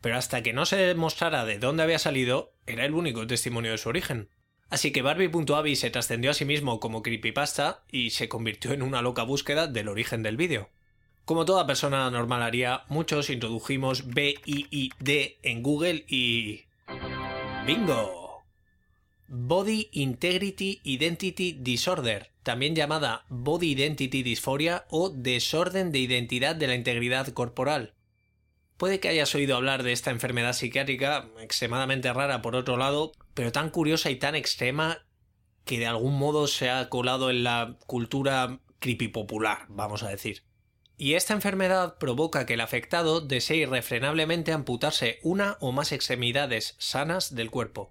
Pero 0.00 0.16
hasta 0.16 0.42
que 0.42 0.52
no 0.52 0.66
se 0.66 0.76
demostrara 0.76 1.44
de 1.44 1.58
dónde 1.58 1.82
había 1.82 1.98
salido, 1.98 2.52
era 2.66 2.84
el 2.84 2.94
único 2.94 3.26
testimonio 3.26 3.72
de 3.72 3.78
su 3.78 3.88
origen. 3.88 4.30
Así 4.70 4.92
que 4.92 5.02
Barbie.avi 5.02 5.74
se 5.74 5.90
trascendió 5.90 6.30
a 6.30 6.34
sí 6.34 6.44
mismo 6.44 6.78
como 6.78 7.02
creepypasta 7.02 7.82
y 7.90 8.10
se 8.10 8.28
convirtió 8.28 8.72
en 8.72 8.82
una 8.82 9.02
loca 9.02 9.24
búsqueda 9.24 9.66
del 9.66 9.88
origen 9.88 10.22
del 10.22 10.36
vídeo. 10.36 10.70
Como 11.24 11.44
toda 11.44 11.66
persona 11.66 12.08
normal 12.10 12.42
haría, 12.42 12.84
muchos 12.88 13.30
introdujimos 13.30 14.06
BIID 14.06 15.32
en 15.42 15.62
Google 15.62 16.04
y... 16.08 16.62
¡Bingo! 17.66 18.44
Body 19.26 19.88
Integrity 19.92 20.80
Identity 20.82 21.52
Disorder, 21.52 22.30
también 22.42 22.74
llamada 22.74 23.24
Body 23.28 23.72
Identity 23.72 24.22
Dysphoria 24.22 24.86
o 24.88 25.10
desorden 25.10 25.92
de 25.92 26.00
identidad 26.00 26.56
de 26.56 26.66
la 26.66 26.74
integridad 26.74 27.28
corporal. 27.28 27.94
Puede 28.76 28.98
que 28.98 29.08
hayas 29.08 29.34
oído 29.34 29.56
hablar 29.56 29.82
de 29.82 29.92
esta 29.92 30.10
enfermedad 30.10 30.54
psiquiátrica, 30.54 31.28
extremadamente 31.40 32.12
rara 32.12 32.40
por 32.40 32.56
otro 32.56 32.76
lado, 32.76 33.12
pero 33.40 33.52
tan 33.52 33.70
curiosa 33.70 34.10
y 34.10 34.16
tan 34.16 34.34
extrema 34.34 35.06
que 35.64 35.78
de 35.78 35.86
algún 35.86 36.18
modo 36.18 36.46
se 36.46 36.68
ha 36.68 36.90
colado 36.90 37.30
en 37.30 37.42
la 37.42 37.78
cultura 37.86 38.58
creepy 38.80 39.08
popular, 39.08 39.64
vamos 39.70 40.02
a 40.02 40.10
decir. 40.10 40.42
Y 40.98 41.14
esta 41.14 41.32
enfermedad 41.32 41.96
provoca 41.96 42.44
que 42.44 42.52
el 42.52 42.60
afectado 42.60 43.22
desee 43.22 43.56
irrefrenablemente 43.56 44.52
amputarse 44.52 45.20
una 45.22 45.56
o 45.60 45.72
más 45.72 45.92
extremidades 45.92 46.74
sanas 46.76 47.34
del 47.34 47.50
cuerpo. 47.50 47.90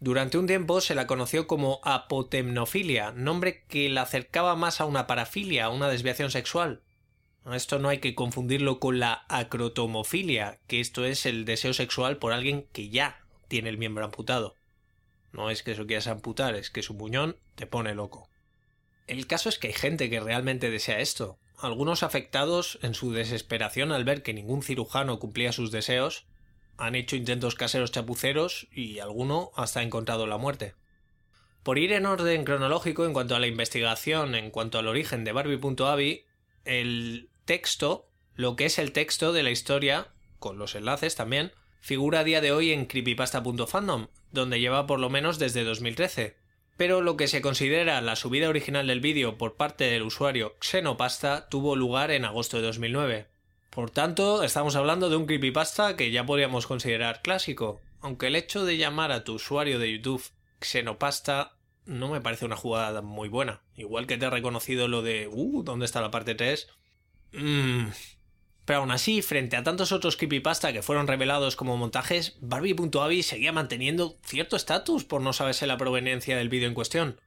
Durante 0.00 0.36
un 0.36 0.46
tiempo 0.46 0.82
se 0.82 0.94
la 0.94 1.06
conoció 1.06 1.46
como 1.46 1.80
apotemnofilia, 1.82 3.12
nombre 3.12 3.64
que 3.68 3.88
la 3.88 4.02
acercaba 4.02 4.54
más 4.54 4.82
a 4.82 4.84
una 4.84 5.06
parafilia, 5.06 5.70
una 5.70 5.88
desviación 5.88 6.30
sexual. 6.30 6.82
Esto 7.50 7.78
no 7.78 7.88
hay 7.88 8.00
que 8.00 8.14
confundirlo 8.14 8.80
con 8.80 8.98
la 8.98 9.24
acrotomofilia, 9.30 10.58
que 10.66 10.80
esto 10.80 11.06
es 11.06 11.24
el 11.24 11.46
deseo 11.46 11.72
sexual 11.72 12.18
por 12.18 12.34
alguien 12.34 12.66
que 12.70 12.90
ya 12.90 13.24
tiene 13.48 13.70
el 13.70 13.78
miembro 13.78 14.04
amputado. 14.04 14.57
No 15.32 15.50
es 15.50 15.62
que 15.62 15.72
eso 15.72 15.86
quieras 15.86 16.06
amputar, 16.06 16.54
es 16.54 16.70
que 16.70 16.82
su 16.82 16.94
muñón 16.94 17.36
te 17.54 17.66
pone 17.66 17.94
loco. 17.94 18.28
El 19.06 19.26
caso 19.26 19.48
es 19.48 19.58
que 19.58 19.68
hay 19.68 19.72
gente 19.72 20.10
que 20.10 20.20
realmente 20.20 20.70
desea 20.70 21.00
esto. 21.00 21.38
Algunos 21.56 22.02
afectados, 22.02 22.78
en 22.82 22.94
su 22.94 23.12
desesperación 23.12 23.90
al 23.90 24.04
ver 24.04 24.22
que 24.22 24.34
ningún 24.34 24.62
cirujano 24.62 25.18
cumplía 25.18 25.52
sus 25.52 25.70
deseos, 25.70 26.26
han 26.76 26.94
hecho 26.94 27.16
intentos 27.16 27.54
caseros 27.56 27.90
chapuceros 27.90 28.68
y 28.70 29.00
alguno 29.00 29.50
hasta 29.56 29.80
ha 29.80 29.82
encontrado 29.82 30.26
la 30.26 30.38
muerte. 30.38 30.74
Por 31.62 31.78
ir 31.78 31.92
en 31.92 32.06
orden 32.06 32.44
cronológico 32.44 33.04
en 33.04 33.12
cuanto 33.12 33.34
a 33.34 33.40
la 33.40 33.48
investigación, 33.48 34.34
en 34.34 34.50
cuanto 34.50 34.78
al 34.78 34.86
origen 34.86 35.24
de 35.24 35.32
Barbie.avi, 35.32 36.24
el 36.64 37.30
texto, 37.44 38.08
lo 38.34 38.56
que 38.56 38.66
es 38.66 38.78
el 38.78 38.92
texto 38.92 39.32
de 39.32 39.42
la 39.42 39.50
historia, 39.50 40.08
con 40.38 40.58
los 40.58 40.76
enlaces 40.76 41.16
también, 41.16 41.52
figura 41.80 42.20
a 42.20 42.24
día 42.24 42.40
de 42.40 42.52
hoy 42.52 42.72
en 42.72 42.86
creepypasta.fandom, 42.86 44.08
donde 44.32 44.60
lleva 44.60 44.86
por 44.86 45.00
lo 45.00 45.10
menos 45.10 45.38
desde 45.38 45.64
2013. 45.64 46.36
Pero 46.76 47.00
lo 47.00 47.16
que 47.16 47.28
se 47.28 47.40
considera 47.40 48.00
la 48.00 48.16
subida 48.16 48.48
original 48.48 48.86
del 48.86 49.00
vídeo 49.00 49.36
por 49.36 49.56
parte 49.56 49.84
del 49.84 50.02
usuario 50.02 50.56
Xenopasta 50.60 51.48
tuvo 51.48 51.74
lugar 51.74 52.10
en 52.10 52.24
agosto 52.24 52.58
de 52.58 52.62
2009. 52.64 53.26
Por 53.70 53.90
tanto, 53.90 54.42
estamos 54.42 54.76
hablando 54.76 55.10
de 55.10 55.16
un 55.16 55.26
creepypasta 55.26 55.96
que 55.96 56.10
ya 56.10 56.24
podríamos 56.24 56.66
considerar 56.66 57.22
clásico, 57.22 57.80
aunque 58.00 58.28
el 58.28 58.36
hecho 58.36 58.64
de 58.64 58.76
llamar 58.76 59.12
a 59.12 59.24
tu 59.24 59.34
usuario 59.34 59.78
de 59.78 59.92
YouTube 59.92 60.24
Xenopasta 60.60 61.56
no 61.84 62.08
me 62.08 62.20
parece 62.20 62.44
una 62.44 62.56
jugada 62.56 63.02
muy 63.02 63.28
buena. 63.28 63.62
Igual 63.74 64.06
que 64.06 64.18
te 64.18 64.26
he 64.26 64.30
reconocido 64.30 64.88
lo 64.88 65.02
de, 65.02 65.28
uh, 65.30 65.62
¿dónde 65.62 65.86
está 65.86 66.00
la 66.00 66.10
parte 66.10 66.34
3? 66.34 66.68
Mmm, 67.32 67.88
pero 68.68 68.80
aún 68.80 68.90
así, 68.90 69.22
frente 69.22 69.56
a 69.56 69.62
tantos 69.62 69.92
otros 69.92 70.18
creepypasta 70.18 70.74
que 70.74 70.82
fueron 70.82 71.06
revelados 71.06 71.56
como 71.56 71.78
montajes, 71.78 72.36
Barbie.avi 72.42 73.22
seguía 73.22 73.50
manteniendo 73.50 74.18
cierto 74.22 74.56
estatus 74.56 75.04
por 75.04 75.22
no 75.22 75.32
saberse 75.32 75.66
la 75.66 75.78
proveniencia 75.78 76.36
del 76.36 76.50
vídeo 76.50 76.68
en 76.68 76.74
cuestión. 76.74 77.18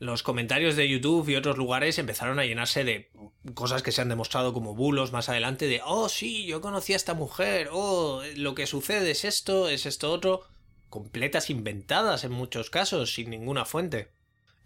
Los 0.00 0.24
comentarios 0.24 0.74
de 0.74 0.88
YouTube 0.88 1.28
y 1.28 1.36
otros 1.36 1.56
lugares 1.56 2.00
empezaron 2.00 2.40
a 2.40 2.46
llenarse 2.46 2.82
de 2.82 3.12
cosas 3.54 3.84
que 3.84 3.92
se 3.92 4.02
han 4.02 4.08
demostrado 4.08 4.52
como 4.52 4.74
bulos 4.74 5.12
más 5.12 5.28
adelante 5.28 5.68
de 5.68 5.82
oh 5.84 6.08
sí, 6.08 6.46
yo 6.46 6.60
conocí 6.60 6.94
a 6.94 6.96
esta 6.96 7.14
mujer, 7.14 7.68
oh, 7.70 8.20
lo 8.34 8.56
que 8.56 8.66
sucede 8.66 9.12
es 9.12 9.24
esto, 9.24 9.68
es 9.68 9.86
esto 9.86 10.10
otro, 10.10 10.48
completas 10.88 11.48
inventadas 11.48 12.24
en 12.24 12.32
muchos 12.32 12.70
casos, 12.70 13.14
sin 13.14 13.30
ninguna 13.30 13.64
fuente. 13.64 14.10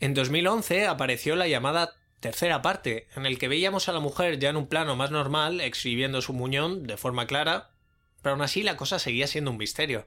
En 0.00 0.14
2011 0.14 0.86
apareció 0.86 1.36
la 1.36 1.46
llamada 1.46 1.92
tercera 2.22 2.62
parte, 2.62 3.08
en 3.16 3.26
el 3.26 3.38
que 3.38 3.48
veíamos 3.48 3.88
a 3.88 3.92
la 3.92 4.00
mujer 4.00 4.38
ya 4.38 4.48
en 4.48 4.56
un 4.56 4.68
plano 4.68 4.96
más 4.96 5.10
normal, 5.10 5.60
exhibiendo 5.60 6.22
su 6.22 6.32
muñón 6.32 6.86
de 6.86 6.96
forma 6.96 7.26
clara, 7.26 7.72
pero 8.22 8.34
aún 8.34 8.42
así 8.42 8.62
la 8.62 8.76
cosa 8.76 8.98
seguía 8.98 9.26
siendo 9.26 9.50
un 9.50 9.58
misterio. 9.58 10.06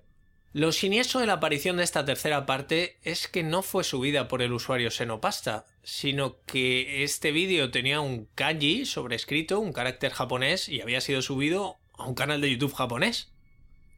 Lo 0.54 0.72
siniestro 0.72 1.20
de 1.20 1.28
la 1.28 1.34
aparición 1.34 1.76
de 1.76 1.84
esta 1.84 2.06
tercera 2.06 2.46
parte 2.46 2.98
es 3.04 3.28
que 3.28 3.44
no 3.44 3.62
fue 3.62 3.84
subida 3.84 4.30
por 4.30 4.42
el 4.42 4.54
usuario 4.54 4.90
Senopasta, 4.90 5.66
sino 5.84 6.38
que 6.46 7.04
este 7.04 7.34
vídeo 7.34 7.70
tenía 7.70 8.00
un 8.00 8.30
kanji 8.34 8.86
sobrescrito, 8.86 9.60
un 9.60 9.74
carácter 9.74 10.14
japonés, 10.14 10.70
y 10.70 10.80
había 10.80 11.02
sido 11.02 11.22
subido 11.22 11.76
a 11.98 12.06
un 12.06 12.16
canal 12.16 12.40
de 12.40 12.50
YouTube 12.50 12.74
japonés. 12.74 13.34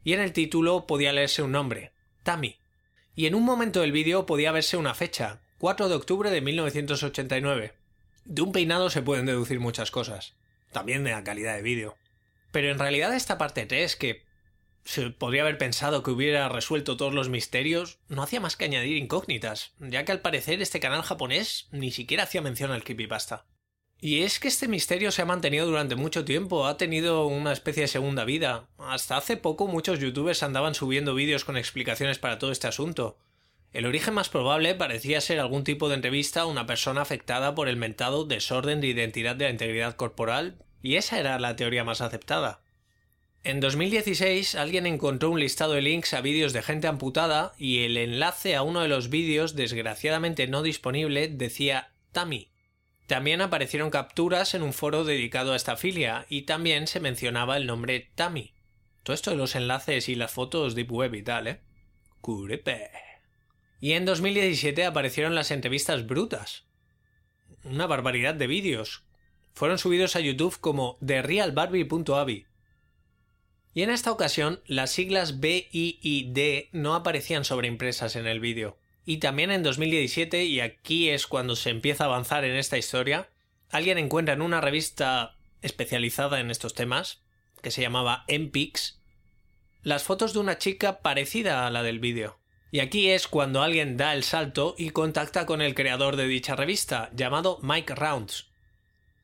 Y 0.03 0.13
en 0.13 0.21
el 0.21 0.33
título 0.33 0.87
podía 0.87 1.13
leerse 1.13 1.43
un 1.43 1.51
nombre, 1.51 1.91
Tami. 2.23 2.57
Y 3.15 3.27
en 3.27 3.35
un 3.35 3.43
momento 3.43 3.81
del 3.81 3.91
vídeo 3.91 4.25
podía 4.25 4.51
verse 4.51 4.75
una 4.75 4.95
fecha, 4.95 5.41
4 5.59 5.87
de 5.87 5.95
octubre 5.95 6.31
de 6.31 6.41
1989. 6.41 7.75
De 8.27 8.41
un 8.41 8.51
peinado 8.51 8.89
se 8.89 9.01
pueden 9.01 9.25
deducir 9.25 9.61
muchas 9.61 9.89
cosas, 9.89 10.35
también 10.73 11.05
de 11.05 11.11
la 11.11 11.23
calidad 11.23 11.55
de 11.55 11.61
vídeo. 11.61 11.95
Pero 12.51 12.69
en 12.69 12.77
realidad 12.77 13.15
esta 13.15 13.37
parte 13.37 13.65
3, 13.65 13.95
que 13.95 14.25
se 14.83 15.11
podría 15.11 15.43
haber 15.43 15.57
pensado 15.57 16.03
que 16.03 16.11
hubiera 16.11 16.49
resuelto 16.49 16.97
todos 16.97 17.13
los 17.13 17.29
misterios, 17.29 17.99
no 18.09 18.21
hacía 18.21 18.41
más 18.41 18.57
que 18.57 18.65
añadir 18.65 18.97
incógnitas, 18.97 19.71
ya 19.79 20.03
que 20.03 20.11
al 20.11 20.19
parecer 20.19 20.61
este 20.61 20.81
canal 20.81 21.03
japonés 21.03 21.69
ni 21.71 21.89
siquiera 21.89 22.23
hacía 22.23 22.41
mención 22.41 22.71
al 22.71 22.83
creepypasta. 22.83 23.45
Y 24.01 24.23
es 24.23 24.39
que 24.39 24.49
este 24.49 24.67
misterio 24.67 25.11
se 25.11 25.21
ha 25.21 25.25
mantenido 25.25 25.65
durante 25.65 25.95
mucho 25.95 26.25
tiempo, 26.25 26.67
ha 26.67 26.75
tenido 26.75 27.27
una 27.27 27.53
especie 27.53 27.83
de 27.83 27.87
segunda 27.87 28.25
vida. 28.25 28.67
Hasta 28.77 29.15
hace 29.15 29.37
poco 29.37 29.67
muchos 29.67 29.99
youtubers 29.99 30.43
andaban 30.43 30.75
subiendo 30.75 31.15
vídeos 31.15 31.45
con 31.45 31.55
explicaciones 31.55 32.19
para 32.19 32.39
todo 32.39 32.51
este 32.51 32.67
asunto. 32.67 33.17
El 33.77 33.85
origen 33.85 34.15
más 34.15 34.29
probable 34.29 34.73
parecía 34.73 35.21
ser 35.21 35.39
algún 35.39 35.63
tipo 35.63 35.87
de 35.87 35.93
entrevista 35.93 36.41
a 36.41 36.45
una 36.47 36.65
persona 36.65 37.01
afectada 37.01 37.53
por 37.53 37.67
el 37.67 37.77
mentado 37.77 38.25
desorden 38.25 38.81
de 38.81 38.87
identidad 38.87 39.35
de 39.35 39.45
la 39.45 39.51
integridad 39.51 39.95
corporal, 39.95 40.57
y 40.81 40.95
esa 40.95 41.19
era 41.19 41.37
la 41.37 41.55
teoría 41.55 41.83
más 41.83 42.01
aceptada. 42.01 42.63
En 43.43 43.59
2016 43.59 44.55
alguien 44.55 44.87
encontró 44.87 45.29
un 45.29 45.39
listado 45.39 45.73
de 45.73 45.83
links 45.83 46.15
a 46.15 46.21
vídeos 46.21 46.53
de 46.53 46.63
gente 46.63 46.87
amputada 46.87 47.53
y 47.59 47.83
el 47.83 47.97
enlace 47.97 48.55
a 48.55 48.63
uno 48.63 48.81
de 48.81 48.87
los 48.87 49.11
vídeos, 49.11 49.55
desgraciadamente 49.55 50.47
no 50.47 50.63
disponible, 50.63 51.27
decía 51.27 51.91
Tammy, 52.11 52.49
también 53.05 53.41
aparecieron 53.41 53.91
capturas 53.91 54.55
en 54.55 54.63
un 54.63 54.73
foro 54.73 55.03
dedicado 55.03 55.53
a 55.53 55.55
esta 55.55 55.77
filia 55.77 56.25
y 56.29 56.41
también 56.41 56.87
se 56.87 56.99
mencionaba 56.99 57.57
el 57.57 57.67
nombre 57.67 58.09
Tami. 58.15 58.55
Todo 59.03 59.13
esto 59.13 59.29
de 59.29 59.37
los 59.37 59.53
enlaces 59.53 60.09
y 60.09 60.15
las 60.15 60.31
fotos 60.31 60.73
deep 60.73 60.91
web 60.91 61.13
y 61.13 61.21
tal, 61.21 61.45
¿eh? 61.45 61.59
Curepe. 62.21 63.06
Y 63.79 63.93
en 63.93 64.05
2017 64.05 64.85
aparecieron 64.85 65.35
las 65.35 65.51
entrevistas 65.51 66.07
brutas. 66.07 66.65
Una 67.63 67.85
barbaridad 67.85 68.33
de 68.33 68.47
vídeos. 68.47 69.03
Fueron 69.53 69.77
subidos 69.77 70.15
a 70.15 70.19
YouTube 70.19 70.59
como 70.59 70.97
TheRealBarbie.avi. 71.05 72.45
Y 73.73 73.83
en 73.83 73.89
esta 73.91 74.11
ocasión 74.11 74.61
las 74.65 74.91
siglas 74.91 75.39
B, 75.39 75.69
I 75.71 75.99
y 76.01 76.31
D 76.31 76.69
no 76.71 76.95
aparecían 76.95 77.45
sobreimpresas 77.45 78.15
en 78.15 78.25
el 78.25 78.39
vídeo. 78.39 78.79
Y 79.05 79.17
también 79.17 79.51
en 79.51 79.63
2017, 79.63 80.45
y 80.45 80.59
aquí 80.59 81.09
es 81.09 81.27
cuando 81.27 81.55
se 81.55 81.69
empieza 81.69 82.03
a 82.03 82.07
avanzar 82.07 82.43
en 82.43 82.55
esta 82.55 82.77
historia, 82.77 83.29
alguien 83.69 83.97
encuentra 83.99 84.33
en 84.33 84.41
una 84.41 84.61
revista 84.61 85.37
especializada 85.61 86.39
en 86.39 86.51
estos 86.51 86.73
temas, 86.73 87.21
que 87.61 87.71
se 87.71 87.81
llamaba 87.81 88.25
MPix, 88.27 88.99
las 89.83 90.03
fotos 90.03 90.33
de 90.33 90.39
una 90.39 90.57
chica 90.57 91.01
parecida 91.01 91.65
a 91.65 91.69
la 91.69 91.83
del 91.83 91.99
vídeo. 91.99 92.39
Y 92.71 92.79
aquí 92.79 93.09
es 93.09 93.27
cuando 93.27 93.61
alguien 93.61 93.95
da 93.97 94.13
el 94.13 94.23
salto 94.23 94.75
y 94.77 94.89
contacta 94.89 95.45
con 95.45 95.61
el 95.61 95.73
creador 95.73 96.15
de 96.15 96.27
dicha 96.27 96.55
revista, 96.55 97.09
llamado 97.13 97.59
Mike 97.61 97.95
Rounds. 97.95 98.49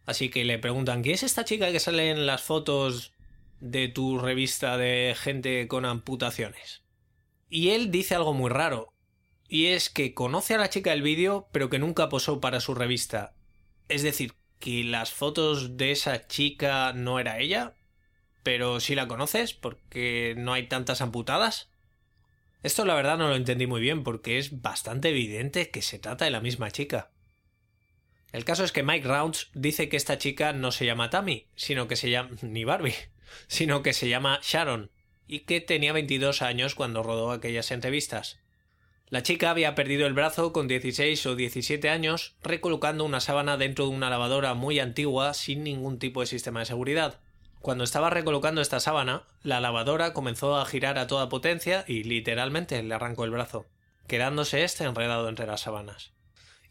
Así 0.05 0.29
que 0.29 0.45
le 0.45 0.59
preguntan, 0.59 1.01
¿quién 1.01 1.15
es 1.15 1.23
esta 1.23 1.45
chica 1.45 1.71
que 1.71 1.79
sale 1.79 2.09
en 2.09 2.25
las 2.25 2.41
fotos 2.41 3.13
de 3.59 3.87
tu 3.87 4.17
revista 4.17 4.77
de 4.77 5.15
gente 5.17 5.67
con 5.67 5.85
amputaciones? 5.85 6.83
Y 7.49 7.69
él 7.69 7.91
dice 7.91 8.15
algo 8.15 8.33
muy 8.33 8.49
raro 8.49 8.93
y 9.47 9.67
es 9.67 9.89
que 9.89 10.13
conoce 10.13 10.55
a 10.55 10.57
la 10.57 10.69
chica 10.69 10.91
del 10.91 11.01
vídeo, 11.01 11.47
pero 11.51 11.69
que 11.69 11.79
nunca 11.79 12.09
posó 12.09 12.41
para 12.41 12.59
su 12.59 12.73
revista. 12.73 13.35
Es 13.87 14.01
decir, 14.01 14.33
que 14.59 14.83
las 14.83 15.11
fotos 15.11 15.77
de 15.77 15.91
esa 15.91 16.27
chica 16.27 16.93
no 16.93 17.19
era 17.19 17.39
ella, 17.39 17.75
pero 18.41 18.79
sí 18.79 18.95
la 18.95 19.07
conoces 19.07 19.53
porque 19.53 20.35
no 20.37 20.53
hay 20.53 20.67
tantas 20.67 21.01
amputadas. 21.01 21.69
Esto 22.63 22.85
la 22.85 22.95
verdad 22.95 23.17
no 23.17 23.27
lo 23.27 23.35
entendí 23.35 23.67
muy 23.67 23.81
bien 23.81 24.03
porque 24.03 24.37
es 24.37 24.61
bastante 24.61 25.09
evidente 25.09 25.69
que 25.69 25.81
se 25.81 25.99
trata 25.99 26.25
de 26.25 26.31
la 26.31 26.39
misma 26.39 26.71
chica. 26.71 27.11
El 28.31 28.45
caso 28.45 28.63
es 28.63 28.71
que 28.71 28.83
Mike 28.83 29.07
Rounds 29.07 29.51
dice 29.53 29.89
que 29.89 29.97
esta 29.97 30.17
chica 30.17 30.53
no 30.53 30.71
se 30.71 30.85
llama 30.85 31.09
Tammy, 31.09 31.47
sino 31.55 31.87
que 31.87 31.97
se 31.97 32.09
llama 32.09 32.31
ni 32.41 32.63
Barbie, 32.63 32.95
sino 33.47 33.83
que 33.83 33.93
se 33.93 34.07
llama 34.07 34.39
Sharon, 34.41 34.91
y 35.27 35.41
que 35.41 35.61
tenía 35.61 35.93
22 35.93 36.41
años 36.41 36.73
cuando 36.73 37.03
rodó 37.03 37.31
aquellas 37.31 37.69
entrevistas. 37.71 38.39
La 39.09 39.21
chica 39.21 39.51
había 39.51 39.75
perdido 39.75 40.07
el 40.07 40.13
brazo 40.13 40.53
con 40.53 40.67
16 40.67 41.25
o 41.27 41.35
17 41.35 41.89
años 41.89 42.35
recolocando 42.41 43.03
una 43.03 43.19
sábana 43.19 43.57
dentro 43.57 43.85
de 43.85 43.91
una 43.91 44.09
lavadora 44.09 44.53
muy 44.53 44.79
antigua 44.79 45.33
sin 45.33 45.63
ningún 45.63 45.99
tipo 45.99 46.21
de 46.21 46.27
sistema 46.27 46.61
de 46.61 46.65
seguridad. 46.65 47.19
Cuando 47.63 47.85
estaba 47.85 48.09
recolocando 48.09 48.59
esta 48.59 48.81
sábana, 48.81 49.23
la 49.41 49.61
lavadora 49.61 50.11
comenzó 50.11 50.57
a 50.57 50.65
girar 50.65 50.97
a 50.97 51.07
toda 51.07 51.29
potencia 51.29 51.85
y 51.87 52.03
literalmente 52.03 52.83
le 52.83 52.93
arrancó 52.93 53.23
el 53.23 53.31
brazo, 53.31 53.67
quedándose 54.05 54.65
este 54.65 54.83
enredado 54.83 55.29
entre 55.29 55.47
las 55.47 55.61
sábanas. 55.61 56.11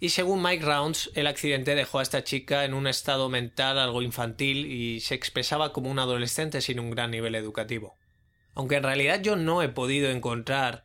Y 0.01 0.11
según 0.11 0.43
Mike 0.43 0.67
Rounds, 0.67 1.11
el 1.15 1.29
accidente 1.29 1.75
dejó 1.75 2.01
a 2.01 2.03
esta 2.03 2.25
chica 2.25 2.67
en 2.67 2.75
un 2.75 2.87
estado 2.87 3.31
mental 3.31 3.79
algo 3.79 4.03
infantil 4.03 4.67
y 4.71 5.01
se 5.01 5.15
expresaba 5.15 5.73
como 5.73 5.91
un 5.91 5.99
adolescente 5.99 6.61
sin 6.61 6.79
un 6.79 6.91
gran 6.91 7.11
nivel 7.11 7.37
educativo. 7.37 7.97
Aunque 8.53 8.77
en 8.77 8.83
realidad 8.83 9.23
yo 9.23 9.35
no 9.35 9.63
he 9.63 9.71
podido 9.71 10.11
encontrar 10.11 10.85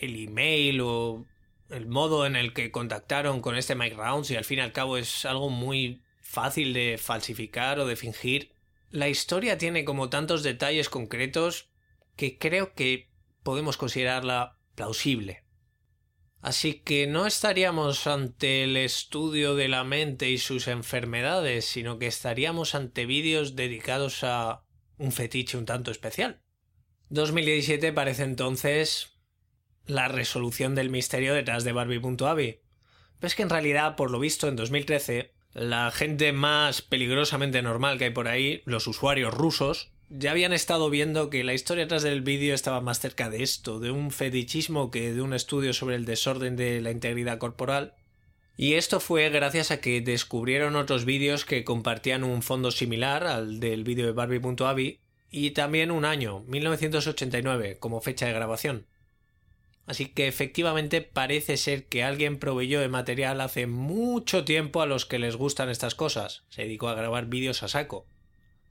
el 0.00 0.24
email 0.24 0.80
o 0.80 1.26
el 1.68 1.86
modo 1.86 2.24
en 2.24 2.36
el 2.36 2.54
que 2.54 2.70
contactaron 2.70 3.42
con 3.42 3.56
este 3.56 3.74
Mike 3.74 3.96
Rounds 3.96 4.30
y 4.30 4.36
al 4.36 4.46
fin 4.46 4.60
y 4.60 4.62
al 4.62 4.72
cabo 4.72 4.96
es 4.96 5.26
algo 5.26 5.50
muy 5.50 6.02
fácil 6.22 6.72
de 6.72 6.96
falsificar 6.96 7.78
o 7.78 7.84
de 7.84 7.96
fingir. 7.96 8.53
La 8.94 9.08
historia 9.08 9.58
tiene 9.58 9.84
como 9.84 10.08
tantos 10.08 10.44
detalles 10.44 10.88
concretos 10.88 11.68
que 12.14 12.38
creo 12.38 12.74
que 12.74 13.10
podemos 13.42 13.76
considerarla 13.76 14.60
plausible. 14.76 15.42
Así 16.40 16.74
que 16.74 17.08
no 17.08 17.26
estaríamos 17.26 18.06
ante 18.06 18.62
el 18.62 18.76
estudio 18.76 19.56
de 19.56 19.66
la 19.66 19.82
mente 19.82 20.30
y 20.30 20.38
sus 20.38 20.68
enfermedades, 20.68 21.64
sino 21.64 21.98
que 21.98 22.06
estaríamos 22.06 22.76
ante 22.76 23.04
vídeos 23.04 23.56
dedicados 23.56 24.22
a 24.22 24.62
un 24.96 25.10
fetiche 25.10 25.58
un 25.58 25.66
tanto 25.66 25.90
especial. 25.90 26.40
2017 27.08 27.92
parece 27.92 28.22
entonces 28.22 29.18
la 29.86 30.06
resolución 30.06 30.76
del 30.76 30.90
misterio 30.90 31.34
detrás 31.34 31.64
de 31.64 31.72
Barbie.avi. 31.72 32.60
Pero 33.18 33.26
es 33.26 33.34
que 33.34 33.42
en 33.42 33.50
realidad, 33.50 33.96
por 33.96 34.12
lo 34.12 34.20
visto, 34.20 34.46
en 34.46 34.54
2013, 34.54 35.33
la 35.54 35.90
gente 35.92 36.32
más 36.32 36.82
peligrosamente 36.82 37.62
normal 37.62 37.96
que 37.98 38.04
hay 38.04 38.10
por 38.10 38.28
ahí, 38.28 38.62
los 38.64 38.86
usuarios 38.86 39.32
rusos, 39.32 39.90
ya 40.10 40.32
habían 40.32 40.52
estado 40.52 40.90
viendo 40.90 41.30
que 41.30 41.44
la 41.44 41.54
historia 41.54 41.84
detrás 41.84 42.02
del 42.02 42.20
vídeo 42.20 42.54
estaba 42.54 42.80
más 42.80 43.00
cerca 43.00 43.30
de 43.30 43.42
esto, 43.42 43.80
de 43.80 43.90
un 43.90 44.10
fetichismo 44.10 44.90
que 44.90 45.12
de 45.12 45.22
un 45.22 45.32
estudio 45.32 45.72
sobre 45.72 45.96
el 45.96 46.04
desorden 46.04 46.56
de 46.56 46.80
la 46.80 46.90
integridad 46.90 47.38
corporal. 47.38 47.94
Y 48.56 48.74
esto 48.74 49.00
fue 49.00 49.28
gracias 49.30 49.70
a 49.70 49.80
que 49.80 50.00
descubrieron 50.00 50.76
otros 50.76 51.04
vídeos 51.04 51.44
que 51.44 51.64
compartían 51.64 52.22
un 52.22 52.42
fondo 52.42 52.70
similar 52.70 53.26
al 53.26 53.58
del 53.58 53.82
vídeo 53.82 54.06
de 54.06 54.12
Barbie.avi 54.12 55.00
y 55.30 55.50
también 55.50 55.90
un 55.90 56.04
año, 56.04 56.44
1989, 56.46 57.78
como 57.80 58.00
fecha 58.00 58.26
de 58.26 58.34
grabación. 58.34 58.86
Así 59.86 60.06
que 60.06 60.28
efectivamente 60.28 61.02
parece 61.02 61.56
ser 61.56 61.86
que 61.86 62.02
alguien 62.02 62.38
proveyó 62.38 62.80
de 62.80 62.88
material 62.88 63.40
hace 63.40 63.66
mucho 63.66 64.44
tiempo 64.44 64.80
a 64.80 64.86
los 64.86 65.04
que 65.04 65.18
les 65.18 65.36
gustan 65.36 65.68
estas 65.68 65.94
cosas. 65.94 66.44
Se 66.48 66.62
dedicó 66.62 66.88
a 66.88 66.94
grabar 66.94 67.26
vídeos 67.26 67.62
a 67.62 67.68
saco. 67.68 68.06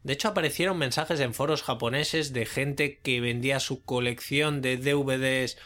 De 0.02 0.14
hecho 0.14 0.28
aparecieron 0.28 0.78
mensajes 0.78 1.20
en 1.20 1.34
foros 1.34 1.64
japoneses 1.64 2.34
de 2.34 2.46
gente 2.46 3.00
que 3.00 3.22
vendía 3.22 3.60
su 3.60 3.84
colección 3.84 4.62
de 4.62 4.78
DVDs 4.78 5.58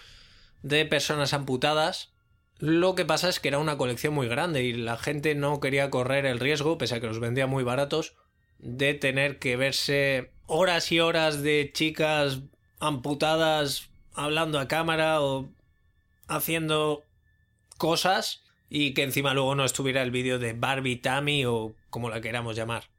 de 0.63 0.85
personas 0.85 1.33
amputadas. 1.33 2.11
Lo 2.59 2.93
que 2.93 3.05
pasa 3.05 3.29
es 3.29 3.39
que 3.39 3.47
era 3.47 3.59
una 3.59 3.77
colección 3.77 4.13
muy 4.13 4.27
grande 4.27 4.63
y 4.63 4.73
la 4.73 4.97
gente 4.97 5.33
no 5.33 5.59
quería 5.59 5.89
correr 5.89 6.25
el 6.25 6.39
riesgo, 6.39 6.77
pese 6.77 6.95
a 6.95 6.99
que 6.99 7.07
los 7.07 7.19
vendía 7.19 7.47
muy 7.47 7.63
baratos, 7.63 8.15
de 8.59 8.93
tener 8.93 9.39
que 9.39 9.55
verse 9.55 10.31
horas 10.45 10.91
y 10.91 10.99
horas 10.99 11.41
de 11.41 11.71
chicas 11.73 12.41
amputadas 12.79 13.89
hablando 14.17 14.59
a 14.59 14.67
cámara 14.67 15.21
o 15.21 15.49
haciendo 16.27 17.03
cosas 17.77 18.43
y 18.69 18.93
que 18.93 19.03
encima 19.03 19.33
luego 19.33 19.55
no 19.55 19.63
estuviera 19.63 20.01
el 20.01 20.11
vídeo 20.11 20.39
de 20.39 20.53
Barbie 20.53 20.97
Tammy 20.97 21.45
o 21.45 21.75
como 21.89 22.09
la 22.09 22.19
queramos 22.19 22.55
llamar. 22.55 22.89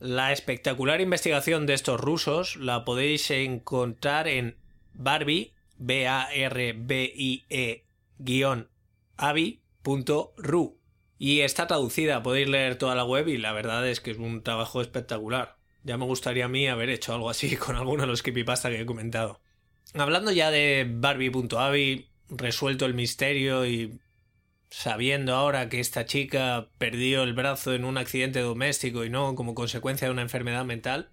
La 0.00 0.32
espectacular 0.32 1.00
investigación 1.00 1.66
de 1.66 1.74
estos 1.74 2.00
rusos 2.00 2.56
la 2.56 2.84
podéis 2.84 3.30
encontrar 3.30 4.26
en 4.26 4.56
Barbie, 4.94 5.52
b 5.78 6.08
a 6.08 6.32
r 6.32 6.72
b 6.72 7.12
i 7.14 7.44
e 7.48 7.84
avi.ru 9.16 10.78
y 11.18 11.42
está 11.42 11.68
traducida, 11.68 12.24
podéis 12.24 12.48
leer 12.48 12.76
toda 12.76 12.96
la 12.96 13.04
web 13.04 13.28
y 13.28 13.38
la 13.38 13.52
verdad 13.52 13.86
es 13.86 14.00
que 14.00 14.10
es 14.10 14.18
un 14.18 14.42
trabajo 14.42 14.80
espectacular. 14.80 15.56
Ya 15.84 15.96
me 15.96 16.04
gustaría 16.04 16.46
a 16.46 16.48
mí 16.48 16.66
haber 16.66 16.90
hecho 16.90 17.14
algo 17.14 17.30
así 17.30 17.56
con 17.58 17.76
alguno 17.76 18.02
de 18.02 18.08
los 18.08 18.22
creepypasta 18.22 18.70
que 18.70 18.80
he 18.80 18.86
comentado. 18.86 19.41
Hablando 19.94 20.32
ya 20.32 20.50
de 20.50 20.86
Barbie.avi, 20.88 22.08
resuelto 22.30 22.86
el 22.86 22.94
misterio 22.94 23.66
y 23.66 24.00
sabiendo 24.70 25.34
ahora 25.34 25.68
que 25.68 25.80
esta 25.80 26.06
chica 26.06 26.68
perdió 26.78 27.22
el 27.22 27.34
brazo 27.34 27.74
en 27.74 27.84
un 27.84 27.98
accidente 27.98 28.40
doméstico 28.40 29.04
y 29.04 29.10
no 29.10 29.34
como 29.34 29.54
consecuencia 29.54 30.08
de 30.08 30.12
una 30.12 30.22
enfermedad 30.22 30.64
mental, 30.64 31.10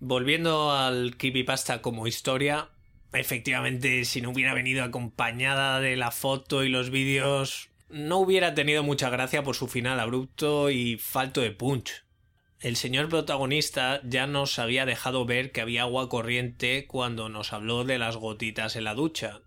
volviendo 0.00 0.72
al 0.72 1.16
creepypasta 1.16 1.82
como 1.82 2.08
historia, 2.08 2.70
efectivamente 3.12 4.04
si 4.04 4.20
no 4.20 4.30
hubiera 4.30 4.54
venido 4.54 4.82
acompañada 4.82 5.78
de 5.80 5.96
la 5.96 6.10
foto 6.10 6.64
y 6.64 6.68
los 6.68 6.90
vídeos, 6.90 7.70
no 7.88 8.18
hubiera 8.18 8.54
tenido 8.54 8.82
mucha 8.82 9.08
gracia 9.08 9.44
por 9.44 9.54
su 9.54 9.68
final 9.68 10.00
abrupto 10.00 10.68
y 10.70 10.98
falto 10.98 11.40
de 11.40 11.52
punch 11.52 12.04
el 12.60 12.76
señor 12.76 13.08
protagonista 13.08 14.02
ya 14.04 14.26
nos 14.26 14.58
había 14.58 14.84
dejado 14.84 15.24
ver 15.24 15.50
que 15.50 15.62
había 15.62 15.82
agua 15.82 16.10
corriente 16.10 16.86
cuando 16.86 17.30
nos 17.30 17.54
habló 17.54 17.84
de 17.84 17.98
las 17.98 18.16
gotitas 18.16 18.76
en 18.76 18.84
la 18.84 18.94
ducha. 18.94 19.40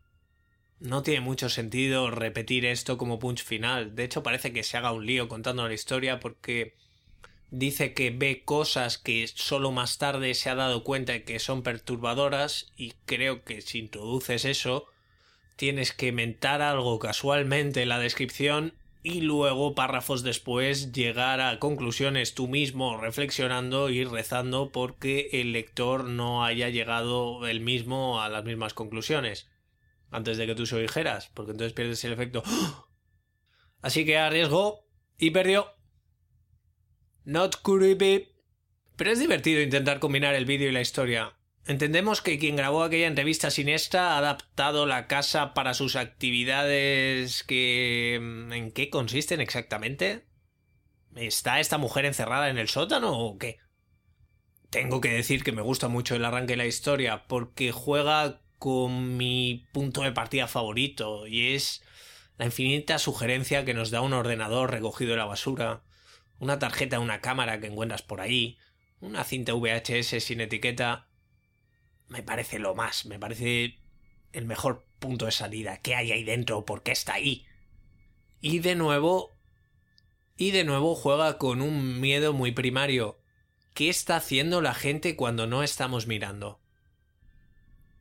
No 0.80 1.04
tiene 1.04 1.22
mucho 1.22 1.48
sentido 1.50 2.10
repetir 2.10 2.66
esto 2.66 2.98
como 2.98 3.20
punch 3.20 3.44
final. 3.44 3.96
De 3.96 4.04
hecho, 4.04 4.24
parece 4.24 4.52
que 4.52 4.64
se 4.64 4.78
haga 4.78 4.92
un 4.92 5.06
lío 5.06 5.28
contando 5.28 5.68
la 5.68 5.74
historia 5.74 6.20
porque 6.20 6.76
dice 7.52 7.94
que 7.94 8.10
ve 8.10 8.44
cosas 8.44 8.98
que 8.98 9.28
solo 9.28 9.72
más 9.72 10.00
tarde 10.00 10.34
se 10.34 10.50
ha 10.50 10.56
dado 10.56 10.84
cuenta 10.84 11.14
de 11.14 11.24
que 11.24 11.38
son 11.38 11.62
perturbadoras 11.62 12.74
y 12.76 12.94
creo 13.06 13.44
que 13.44 13.62
si 13.62 13.78
introduces 13.78 14.44
eso 14.44 14.88
tienes 15.56 15.94
que 15.94 16.12
mentar 16.12 16.64
algo 16.64 16.98
casualmente 16.98 17.84
en 17.84 17.90
la 17.90 18.00
descripción 18.00 18.74
y 19.04 19.20
luego 19.20 19.76
párrafos 19.76 20.24
después 20.24 20.94
llegar 20.94 21.42
a 21.42 21.60
conclusiones 21.60 22.34
tú 22.34 22.48
mismo 22.48 22.98
reflexionando 22.98 23.90
y 23.90 24.06
rezando 24.06 24.72
porque 24.72 25.30
el 25.34 25.52
lector 25.52 26.06
no 26.06 26.46
haya 26.46 26.70
llegado 26.70 27.46
él 27.46 27.60
mismo 27.60 28.22
a 28.22 28.30
las 28.30 28.46
mismas 28.46 28.74
conclusiones 28.74 29.50
antes 30.10 30.38
de 30.38 30.48
que 30.48 30.56
tú 30.56 30.66
se 30.66 30.76
lo 30.76 30.82
dijeras 30.82 31.30
porque 31.34 31.52
entonces 31.52 31.74
pierdes 31.74 32.04
el 32.06 32.14
efecto. 32.14 32.44
Así 33.82 34.06
que 34.06 34.18
arriesgó 34.18 34.88
y 35.18 35.32
perdió. 35.32 35.68
Not 37.26 37.62
creepy. 37.62 38.30
Pero 38.96 39.12
es 39.12 39.20
divertido 39.20 39.62
intentar 39.62 40.00
combinar 40.00 40.34
el 40.36 40.46
vídeo 40.46 40.70
y 40.70 40.72
la 40.72 40.82
historia 40.82 41.36
Entendemos 41.66 42.22
que 42.22 42.38
quien 42.40 42.58
grabó 42.58 42.84
aquella 42.84 43.08
entrevista 43.08 43.50
siniestra 43.50 44.14
ha 44.14 44.18
adaptado 44.18 44.86
la 44.86 45.08
casa 45.08 45.54
para 45.54 45.74
sus 45.74 45.96
actividades 45.96 47.44
que... 47.44 48.16
¿En 48.16 48.72
qué 48.72 48.90
consisten 48.90 49.40
exactamente? 49.40 50.26
¿Está 51.16 51.62
esta 51.62 51.78
mujer 51.78 52.06
encerrada 52.06 52.50
en 52.50 52.58
el 52.58 52.68
sótano 52.68 53.18
o 53.18 53.38
qué? 53.38 53.60
Tengo 54.70 55.00
que 55.00 55.14
decir 55.14 55.44
que 55.44 55.52
me 55.54 55.62
gusta 55.62 55.88
mucho 55.88 56.16
el 56.16 56.26
arranque 56.26 56.54
de 56.54 56.58
la 56.58 56.66
historia 56.66 57.28
porque 57.28 57.72
juega 57.72 58.42
con 58.58 59.16
mi 59.16 59.66
punto 59.72 60.02
de 60.02 60.12
partida 60.12 60.48
favorito 60.48 61.28
y 61.28 61.54
es 61.54 61.84
la 62.38 62.46
infinita 62.46 62.98
sugerencia 63.00 63.64
que 63.64 63.74
nos 63.74 63.90
da 63.92 64.02
un 64.02 64.14
ordenador 64.14 64.72
recogido 64.72 65.12
de 65.12 65.18
la 65.18 65.26
basura, 65.26 65.84
una 66.40 66.60
tarjeta 66.60 66.98
de 66.98 67.04
una 67.04 67.22
cámara 67.22 67.60
que 67.60 67.68
encuentras 67.68 68.02
por 68.02 68.20
ahí, 68.20 68.58
una 69.00 69.24
cinta 69.24 69.54
VHS 69.54 70.24
sin 70.24 70.42
etiqueta 70.42 71.08
me 72.14 72.22
parece 72.22 72.60
lo 72.60 72.76
más, 72.76 73.08
me 73.08 73.18
parece 73.18 73.80
el 74.34 74.46
mejor 74.46 74.86
punto 75.00 75.26
de 75.26 75.32
salida. 75.32 75.78
¿Qué 75.78 75.96
hay 75.96 76.12
ahí 76.12 76.24
dentro? 76.24 76.64
¿Por 76.64 76.84
qué 76.84 76.92
está 76.92 77.16
ahí? 77.16 77.46
Y 78.40 78.60
de 78.60 78.76
nuevo... 78.76 79.32
Y 80.38 80.52
de 80.52 80.64
nuevo 80.64 80.94
juega 80.96 81.40
con 81.40 81.62
un 81.62 82.00
miedo 82.00 82.32
muy 82.32 82.52
primario. 82.52 83.20
¿Qué 83.74 83.90
está 83.90 84.16
haciendo 84.16 84.62
la 84.62 84.76
gente 84.76 85.16
cuando 85.16 85.48
no 85.48 85.64
estamos 85.64 86.06
mirando? 86.06 86.60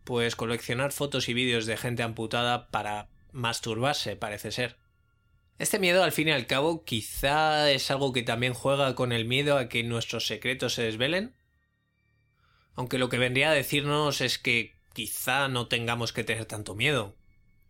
Pues 0.05 0.37
coleccionar 0.37 0.93
fotos 0.93 1.31
y 1.31 1.35
vídeos 1.35 1.65
de 1.65 1.79
gente 1.79 2.03
amputada 2.03 2.71
para 2.71 3.09
masturbarse, 3.33 4.17
parece 4.17 4.53
ser. 4.53 4.77
Este 5.59 5.79
miedo, 5.79 6.05
al 6.05 6.13
fin 6.13 6.29
y 6.29 6.33
al 6.33 6.47
cabo, 6.47 6.85
quizá 6.85 7.71
es 7.71 7.91
algo 7.91 8.13
que 8.13 8.23
también 8.23 8.53
juega 8.53 8.95
con 8.95 9.13
el 9.13 9.25
miedo 9.25 9.57
a 9.57 9.69
que 9.69 9.83
nuestros 9.83 10.27
secretos 10.27 10.75
se 10.75 10.83
desvelen. 10.83 11.35
Aunque 12.75 12.99
lo 12.99 13.09
que 13.09 13.19
vendría 13.19 13.51
a 13.51 13.55
decirnos 13.55 14.21
es 14.21 14.39
que 14.39 14.75
quizá 14.93 15.49
no 15.49 15.69
tengamos 15.69 16.13
que 16.13 16.25
tener 16.25 16.47
tanto 16.47 16.75
miedo, 16.75 17.15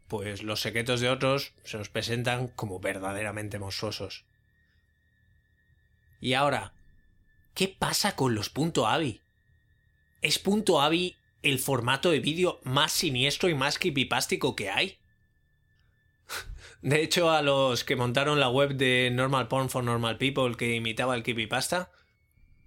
pues 0.08 0.42
los 0.42 0.60
secretos 0.60 1.00
de 1.00 1.08
otros 1.08 1.54
se 1.64 1.78
nos 1.78 1.88
presentan 1.88 2.48
como 2.48 2.80
verdaderamente 2.80 3.58
monstruosos. 3.58 4.24
Y 6.20 6.34
ahora, 6.34 6.74
¿qué 7.54 7.68
pasa 7.68 8.14
con 8.14 8.34
los 8.34 8.48
punto 8.48 8.86
.avi? 8.86 9.22
¿Es 10.20 10.38
punto 10.38 10.80
.avi 10.80 11.16
el 11.42 11.58
formato 11.58 12.10
de 12.10 12.20
vídeo 12.20 12.60
más 12.62 12.92
siniestro 12.92 13.48
y 13.48 13.54
más 13.54 13.78
creepypástico 13.78 14.54
que 14.54 14.70
hay? 14.70 14.98
De 16.80 17.02
hecho, 17.02 17.30
a 17.30 17.42
los 17.42 17.84
que 17.84 17.96
montaron 17.96 18.38
la 18.38 18.48
web 18.48 18.74
de 18.74 19.10
Normal 19.12 19.48
Porn 19.48 19.70
for 19.70 19.82
Normal 19.82 20.18
People 20.18 20.56
que 20.56 20.74
imitaba 20.74 21.14
el 21.14 21.22
creepypasta, 21.22 21.90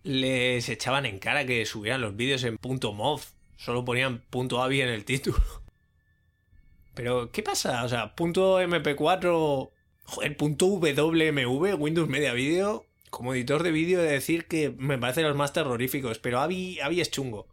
les 0.05 0.69
echaban 0.69 1.07
en 1.07 1.17
cara 1.17 1.47
que 1.47 1.65
subieran 1.65 1.99
los 1.99 2.15
vídeos 2.15 2.43
en 2.43 2.57
punto 2.59 2.93
.mov. 2.93 3.21
Solo 3.57 3.83
ponían 3.83 4.19
punto 4.29 4.61
.avi 4.61 4.81
en 4.81 4.89
el 4.89 5.03
título. 5.03 5.41
Pero, 6.93 7.31
¿qué 7.31 7.41
pasa? 7.41 7.83
O 7.83 7.89
sea, 7.89 8.15
punto 8.15 8.61
.mp4... 8.61 9.71
Joder, 10.07 10.37
punto 10.37 10.67
.wmv, 10.67 11.75
Windows 11.81 12.07
Media 12.07 12.33
Video... 12.33 12.85
Como 13.09 13.33
editor 13.33 13.63
de 13.63 13.71
vídeo 13.71 14.01
he 14.01 14.03
de 14.03 14.11
decir 14.11 14.45
que 14.45 14.71
me 14.77 14.97
parecen 14.97 15.23
los 15.23 15.37
más 15.37 15.53
terroríficos, 15.53 16.19
pero 16.19 16.41
Avi, 16.41 16.81
Avi 16.81 16.99
es 16.99 17.11
chungo. 17.11 17.47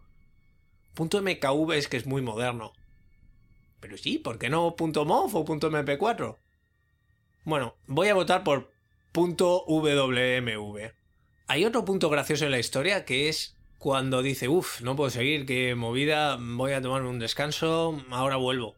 Punto 0.92 1.22
.mkv 1.22 1.72
es 1.74 1.86
que 1.86 1.96
es 1.96 2.04
muy 2.04 2.20
moderno. 2.20 2.72
Pero 3.78 3.96
sí, 3.96 4.18
¿por 4.18 4.40
qué 4.40 4.48
no 4.48 4.74
punto 4.74 5.04
.mov 5.04 5.36
o 5.36 5.44
punto 5.44 5.70
.mp4? 5.70 6.36
Bueno, 7.44 7.76
voy 7.86 8.08
a 8.08 8.14
votar 8.14 8.42
por 8.42 8.72
punto 9.12 9.64
.wmv. 9.68 10.92
Hay 11.46 11.64
otro 11.64 11.84
punto 11.84 12.08
gracioso 12.08 12.44
en 12.44 12.50
la 12.50 12.58
historia 12.58 13.04
que 13.04 13.28
es 13.28 13.56
cuando 13.78 14.22
dice, 14.22 14.48
uff, 14.48 14.80
no 14.80 14.94
puedo 14.96 15.10
seguir, 15.10 15.44
qué 15.44 15.74
movida, 15.74 16.38
voy 16.40 16.72
a 16.72 16.80
tomarme 16.80 17.08
un 17.08 17.18
descanso, 17.18 18.00
ahora 18.10 18.36
vuelvo. 18.36 18.76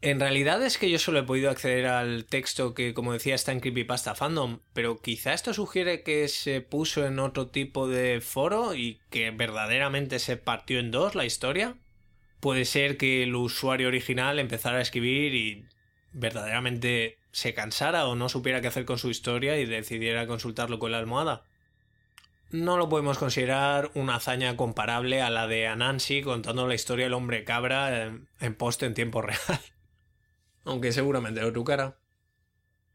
En 0.00 0.20
realidad 0.20 0.62
es 0.64 0.78
que 0.78 0.90
yo 0.90 0.98
solo 1.00 1.18
he 1.18 1.24
podido 1.24 1.50
acceder 1.50 1.86
al 1.86 2.24
texto 2.26 2.72
que, 2.72 2.94
como 2.94 3.12
decía, 3.12 3.34
está 3.34 3.50
en 3.50 3.58
Creepypasta 3.58 4.14
Fandom, 4.14 4.60
pero 4.72 4.98
quizá 4.98 5.32
esto 5.32 5.52
sugiere 5.52 6.04
que 6.04 6.28
se 6.28 6.60
puso 6.60 7.04
en 7.04 7.18
otro 7.18 7.48
tipo 7.48 7.88
de 7.88 8.20
foro 8.20 8.76
y 8.76 9.00
que 9.10 9.32
verdaderamente 9.32 10.20
se 10.20 10.36
partió 10.36 10.78
en 10.78 10.92
dos 10.92 11.16
la 11.16 11.24
historia. 11.24 11.76
Puede 12.38 12.64
ser 12.64 12.96
que 12.96 13.24
el 13.24 13.34
usuario 13.34 13.88
original 13.88 14.38
empezara 14.38 14.78
a 14.78 14.82
escribir 14.82 15.34
y 15.34 15.64
verdaderamente 16.12 17.17
se 17.32 17.54
cansara 17.54 18.06
o 18.06 18.16
no 18.16 18.28
supiera 18.28 18.60
qué 18.60 18.68
hacer 18.68 18.84
con 18.84 18.98
su 18.98 19.10
historia 19.10 19.58
y 19.58 19.66
decidiera 19.66 20.26
consultarlo 20.26 20.78
con 20.78 20.92
la 20.92 20.98
almohada. 20.98 21.44
No 22.50 22.78
lo 22.78 22.88
podemos 22.88 23.18
considerar 23.18 23.90
una 23.94 24.16
hazaña 24.16 24.56
comparable 24.56 25.20
a 25.20 25.28
la 25.28 25.46
de 25.46 25.66
Anansi 25.66 26.22
contando 26.22 26.66
la 26.66 26.74
historia 26.74 27.04
del 27.04 27.14
hombre 27.14 27.44
cabra 27.44 28.04
en, 28.04 28.28
en 28.40 28.54
post 28.54 28.82
en 28.82 28.94
tiempo 28.94 29.20
real. 29.20 29.38
Aunque 30.64 30.92
seguramente 30.92 31.42
lo 31.42 31.52
trucara. 31.52 31.98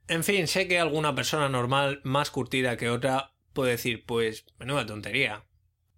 En 0.08 0.24
fin, 0.24 0.48
sé 0.48 0.68
que 0.68 0.80
alguna 0.80 1.16
persona 1.16 1.50
normal 1.50 2.02
más 2.04 2.32
curtida 2.32 2.78
que 2.78 2.90
otra 2.90 3.34
puede 3.54 3.72
decir, 3.72 4.06
pues, 4.06 4.46
menuda 4.58 4.86
tontería. 4.86 5.46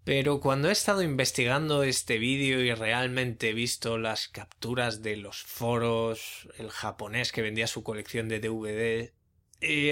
Pero 0.05 0.39
cuando 0.39 0.69
he 0.69 0.71
estado 0.71 1.01
investigando 1.01 1.81
este 1.81 2.19
vídeo 2.19 2.61
y 2.61 2.71
realmente 2.75 3.49
he 3.49 3.53
visto 3.53 3.97
las 3.97 4.27
capturas 4.27 5.01
de 5.01 5.17
los 5.17 5.41
foros, 5.41 6.47
el 6.59 6.69
japonés 6.69 7.31
que 7.31 7.41
vendía 7.41 7.65
su 7.65 7.81
colección 7.81 8.29
de 8.29 8.39
DVD, 8.39 9.11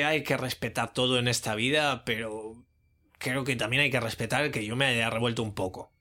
hay 0.06 0.24
que 0.24 0.38
respetar 0.38 0.94
todo 0.94 1.18
en 1.18 1.28
esta 1.28 1.56
vida, 1.56 2.06
pero 2.06 2.64
creo 3.18 3.44
que 3.44 3.56
también 3.56 3.82
hay 3.82 3.90
que 3.90 4.00
respetar 4.00 4.52
que 4.52 4.64
yo 4.64 4.76
me 4.76 4.86
haya 4.86 5.10
revuelto 5.10 5.42
un 5.42 5.56
poco. 5.56 5.92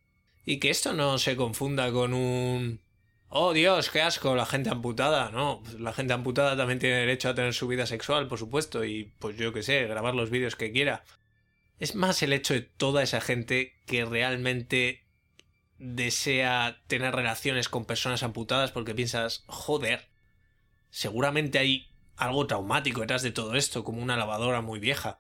Y 0.45 0.59
que 0.59 0.69
esto 0.69 0.93
no 0.93 1.17
se 1.17 1.35
confunda 1.35 1.91
con 1.91 2.13
un... 2.13 2.83
Oh 3.29 3.55
Dios, 3.55 3.89
qué 3.89 4.03
asco, 4.03 4.37
la 4.37 4.45
gente 4.45 4.69
amputada. 4.69 5.31
No, 5.31 5.63
pues 5.65 5.81
la 5.81 5.95
gente 5.95 6.13
amputada 6.13 6.55
también 6.55 6.79
tiene 6.79 6.97
derecho 6.97 7.31
a 7.31 7.35
tener 7.35 7.55
su 7.55 7.67
vida 7.67 7.87
sexual, 7.87 8.29
por 8.29 8.39
supuesto, 8.39 8.85
y 8.85 9.15
pues 9.19 9.39
yo 9.39 9.55
qué 9.55 9.63
sé, 9.63 9.87
grabar 9.87 10.15
los 10.15 10.29
vídeos 10.29 10.55
que 10.55 10.71
quiera. 10.71 11.03
Es 11.83 11.97
más 11.97 12.23
el 12.23 12.33
hecho 12.33 12.55
de 12.55 12.61
toda 12.61 13.03
esa 13.03 13.21
gente 13.21 13.75
que 13.87 14.05
realmente 14.05 15.05
desea 15.79 16.81
tener 16.87 17.13
relaciones 17.13 17.69
con 17.69 17.87
personas 17.87 18.23
amputadas 18.23 18.71
porque 18.71 18.95
piensas, 18.95 19.43
joder, 19.49 20.09
seguramente 20.91 21.59
hay 21.59 21.89
algo 22.15 22.47
traumático 22.47 23.01
detrás 23.01 23.23
de 23.23 23.33
todo 23.33 23.57
esto, 23.57 23.83
como 23.83 24.01
una 24.01 24.17
lavadora 24.17 24.61
muy 24.61 24.79
vieja. 24.79 25.19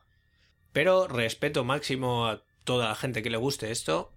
Pero 0.72 1.08
respeto 1.08 1.64
máximo 1.64 2.28
a 2.28 2.44
toda 2.62 2.90
la 2.90 2.94
gente 2.94 3.24
que 3.24 3.30
le 3.30 3.38
guste 3.38 3.72
esto. 3.72 4.12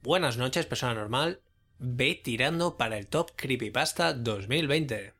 Buenas 0.00 0.38
noches, 0.38 0.64
persona 0.64 0.94
normal. 0.94 1.42
Ve 1.78 2.14
tirando 2.14 2.78
para 2.78 2.96
el 2.96 3.08
Top 3.08 3.32
Creepypasta 3.36 4.14
2020. 4.14 5.19